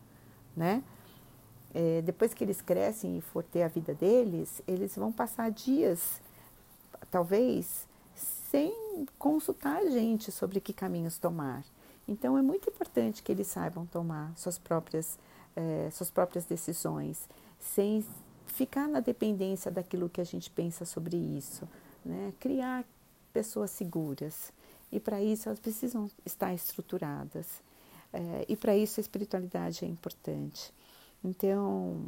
né? 0.56 0.82
É, 1.72 2.02
depois 2.02 2.34
que 2.34 2.42
eles 2.42 2.60
crescem 2.60 3.18
e 3.18 3.20
for 3.20 3.44
ter 3.44 3.62
a 3.62 3.68
vida 3.68 3.94
deles, 3.94 4.60
eles 4.66 4.96
vão 4.96 5.12
passar 5.12 5.52
dias, 5.52 6.20
talvez, 7.10 7.86
sem 8.52 9.06
consultar 9.18 9.78
a 9.78 9.88
gente 9.88 10.30
sobre 10.30 10.60
que 10.60 10.74
caminhos 10.74 11.16
tomar. 11.16 11.64
Então 12.06 12.36
é 12.36 12.42
muito 12.42 12.68
importante 12.68 13.22
que 13.22 13.32
eles 13.32 13.46
saibam 13.46 13.86
tomar 13.86 14.30
suas 14.36 14.58
próprias 14.58 15.18
é, 15.56 15.88
suas 15.90 16.10
próprias 16.10 16.44
decisões, 16.44 17.28
sem 17.58 18.04
ficar 18.46 18.86
na 18.88 19.00
dependência 19.00 19.70
daquilo 19.70 20.08
que 20.08 20.20
a 20.20 20.24
gente 20.24 20.50
pensa 20.50 20.84
sobre 20.84 21.16
isso. 21.16 21.66
Né? 22.04 22.32
Criar 22.38 22.84
pessoas 23.32 23.70
seguras. 23.70 24.52
E 24.90 25.00
para 25.00 25.22
isso 25.22 25.48
elas 25.48 25.58
precisam 25.58 26.10
estar 26.24 26.52
estruturadas. 26.52 27.46
É, 28.12 28.44
e 28.48 28.56
para 28.56 28.76
isso 28.76 29.00
a 29.00 29.02
espiritualidade 29.02 29.84
é 29.84 29.88
importante. 29.88 30.72
Então, 31.24 32.02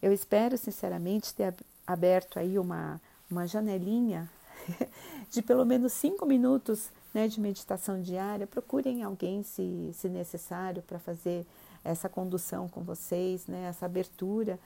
eu 0.00 0.12
espero 0.12 0.56
sinceramente 0.56 1.34
ter 1.34 1.54
aberto 1.86 2.38
aí 2.38 2.58
uma, 2.58 3.00
uma 3.28 3.46
janelinha 3.46 4.30
de 5.30 5.42
pelo 5.42 5.64
menos 5.64 5.92
cinco 5.92 6.26
minutos 6.26 6.90
né, 7.12 7.28
de 7.28 7.40
meditação 7.40 8.00
diária. 8.00 8.46
Procurem 8.46 9.02
alguém, 9.02 9.42
se, 9.42 9.90
se 9.94 10.08
necessário, 10.08 10.82
para 10.82 10.98
fazer 10.98 11.46
essa 11.84 12.08
condução 12.08 12.68
com 12.68 12.82
vocês, 12.82 13.46
né, 13.46 13.66
essa 13.68 13.86
abertura 13.86 14.58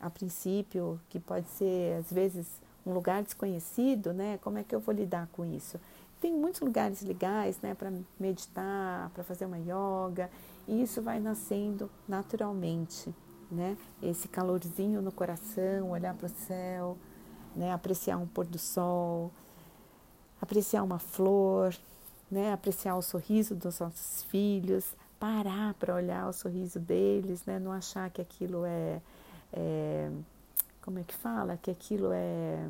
a 0.00 0.08
princípio, 0.08 1.00
que 1.08 1.18
pode 1.18 1.48
ser 1.48 1.98
às 1.98 2.12
vezes 2.12 2.46
um 2.86 2.92
lugar 2.92 3.22
desconhecido, 3.22 4.12
né? 4.12 4.38
Como 4.42 4.58
é 4.58 4.64
que 4.64 4.74
eu 4.74 4.80
vou 4.80 4.94
lidar 4.94 5.28
com 5.32 5.44
isso? 5.44 5.78
Tem 6.20 6.32
muitos 6.32 6.60
lugares 6.60 7.02
legais, 7.02 7.60
né, 7.60 7.74
para 7.74 7.92
meditar, 8.18 9.10
para 9.10 9.22
fazer 9.22 9.44
uma 9.44 9.58
yoga, 9.58 10.30
e 10.66 10.82
isso 10.82 11.00
vai 11.02 11.20
nascendo 11.20 11.90
naturalmente, 12.08 13.14
né? 13.50 13.76
Esse 14.02 14.28
calorzinho 14.28 15.02
no 15.02 15.12
coração, 15.12 15.90
olhar 15.90 16.14
para 16.14 16.26
o 16.26 16.30
céu, 16.30 16.96
né, 17.56 17.72
apreciar 17.72 18.16
um 18.18 18.26
pôr 18.26 18.46
do 18.46 18.58
sol, 18.58 19.30
apreciar 20.40 20.82
uma 20.82 20.98
flor, 20.98 21.74
né, 22.30 22.52
apreciar 22.52 22.96
o 22.96 23.02
sorriso 23.02 23.54
dos 23.54 23.80
nossos 23.80 24.24
filhos, 24.24 24.84
parar 25.18 25.74
para 25.74 25.94
olhar 25.94 26.28
o 26.28 26.32
sorriso 26.32 26.78
deles, 26.78 27.44
né? 27.44 27.58
não 27.58 27.72
achar 27.72 28.08
que 28.10 28.20
aquilo 28.20 28.64
é, 28.64 29.00
é, 29.52 30.10
como 30.82 30.98
é 30.98 31.02
que 31.02 31.14
fala, 31.14 31.56
que 31.56 31.70
aquilo 31.70 32.10
é 32.12 32.68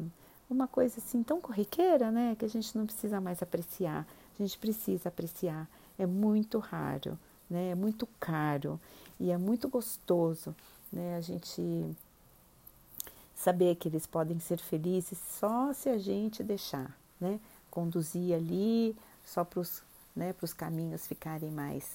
uma 0.49 0.67
coisa 0.67 0.99
assim 0.99 1.23
tão 1.23 1.41
corriqueira, 1.41 2.11
né, 2.11 2.35
que 2.39 2.45
a 2.45 2.49
gente 2.49 2.77
não 2.77 2.87
precisa 2.87 3.21
mais 3.21 3.43
apreciar. 3.43 4.07
A 4.39 4.43
gente 4.43 4.59
precisa 4.59 5.09
apreciar. 5.09 5.69
É 5.99 6.07
muito 6.07 6.59
raro, 6.59 7.19
né? 7.51 7.71
É 7.71 7.75
muito 7.75 8.07
caro 8.21 8.81
e 9.19 9.31
é 9.31 9.37
muito 9.37 9.69
gostoso, 9.69 10.55
né? 10.93 11.17
A 11.17 11.21
gente 11.21 11.61
saber 13.39 13.77
que 13.77 13.89
eles 13.89 14.07
podem 14.07 14.41
ser 14.41 14.59
felizes 14.59 15.17
só 15.39 15.73
se 15.73 15.89
a 15.89 15.97
gente 15.97 16.43
deixar, 16.43 16.95
né? 17.21 17.39
Conduzir 17.71 18.35
ali 18.35 18.97
só 19.25 19.45
para 19.45 19.61
os 19.61 19.83
né, 20.15 20.35
caminhos 20.57 21.07
ficarem 21.07 21.51
mais 21.51 21.87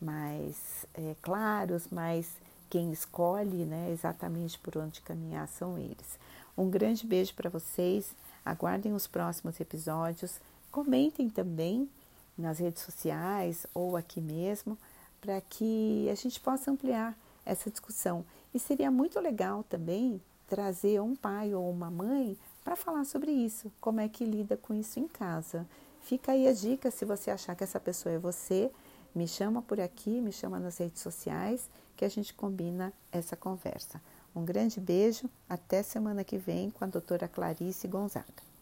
mais 0.00 0.86
é, 0.94 1.14
claros, 1.22 1.88
mas 1.90 2.28
quem 2.68 2.92
escolhe 2.92 3.64
né, 3.64 3.90
exatamente 3.90 4.58
por 4.58 4.76
onde 4.76 5.00
caminhar 5.00 5.48
são 5.48 5.78
eles. 5.78 6.18
Um 6.56 6.68
grande 6.68 7.06
beijo 7.06 7.34
para 7.34 7.48
vocês, 7.48 8.14
aguardem 8.44 8.92
os 8.92 9.06
próximos 9.06 9.58
episódios, 9.58 10.38
comentem 10.70 11.30
também 11.30 11.88
nas 12.36 12.58
redes 12.58 12.82
sociais 12.82 13.66
ou 13.72 13.96
aqui 13.96 14.20
mesmo, 14.20 14.76
para 15.20 15.40
que 15.40 16.08
a 16.10 16.14
gente 16.14 16.38
possa 16.40 16.70
ampliar 16.70 17.16
essa 17.44 17.70
discussão. 17.70 18.24
E 18.52 18.58
seria 18.58 18.90
muito 18.90 19.18
legal 19.18 19.64
também 19.64 20.20
trazer 20.46 21.00
um 21.00 21.14
pai 21.14 21.54
ou 21.54 21.70
uma 21.70 21.90
mãe 21.90 22.36
para 22.64 22.76
falar 22.76 23.04
sobre 23.04 23.30
isso, 23.30 23.70
como 23.80 24.00
é 24.00 24.08
que 24.08 24.24
lida 24.24 24.56
com 24.56 24.74
isso 24.74 24.98
em 24.98 25.08
casa. 25.08 25.66
Fica 26.02 26.32
aí 26.32 26.46
a 26.46 26.52
dica 26.52 26.90
se 26.90 27.04
você 27.04 27.30
achar 27.30 27.54
que 27.54 27.64
essa 27.64 27.80
pessoa 27.80 28.14
é 28.14 28.18
você 28.18 28.70
me 29.14 29.26
chama 29.26 29.62
por 29.62 29.80
aqui, 29.80 30.20
me 30.20 30.30
chama 30.30 30.58
nas 30.58 30.78
redes 30.78 31.00
sociais, 31.00 31.68
que 31.96 32.04
a 32.04 32.08
gente 32.08 32.34
combina 32.34 32.92
essa 33.10 33.34
conversa. 33.34 34.00
Um 34.34 34.44
grande 34.44 34.78
beijo, 34.78 35.30
até 35.48 35.82
semana 35.82 36.22
que 36.22 36.36
vem 36.36 36.70
com 36.70 36.84
a 36.84 36.88
doutora 36.88 37.26
Clarice 37.26 37.88
Gonzaga. 37.88 38.55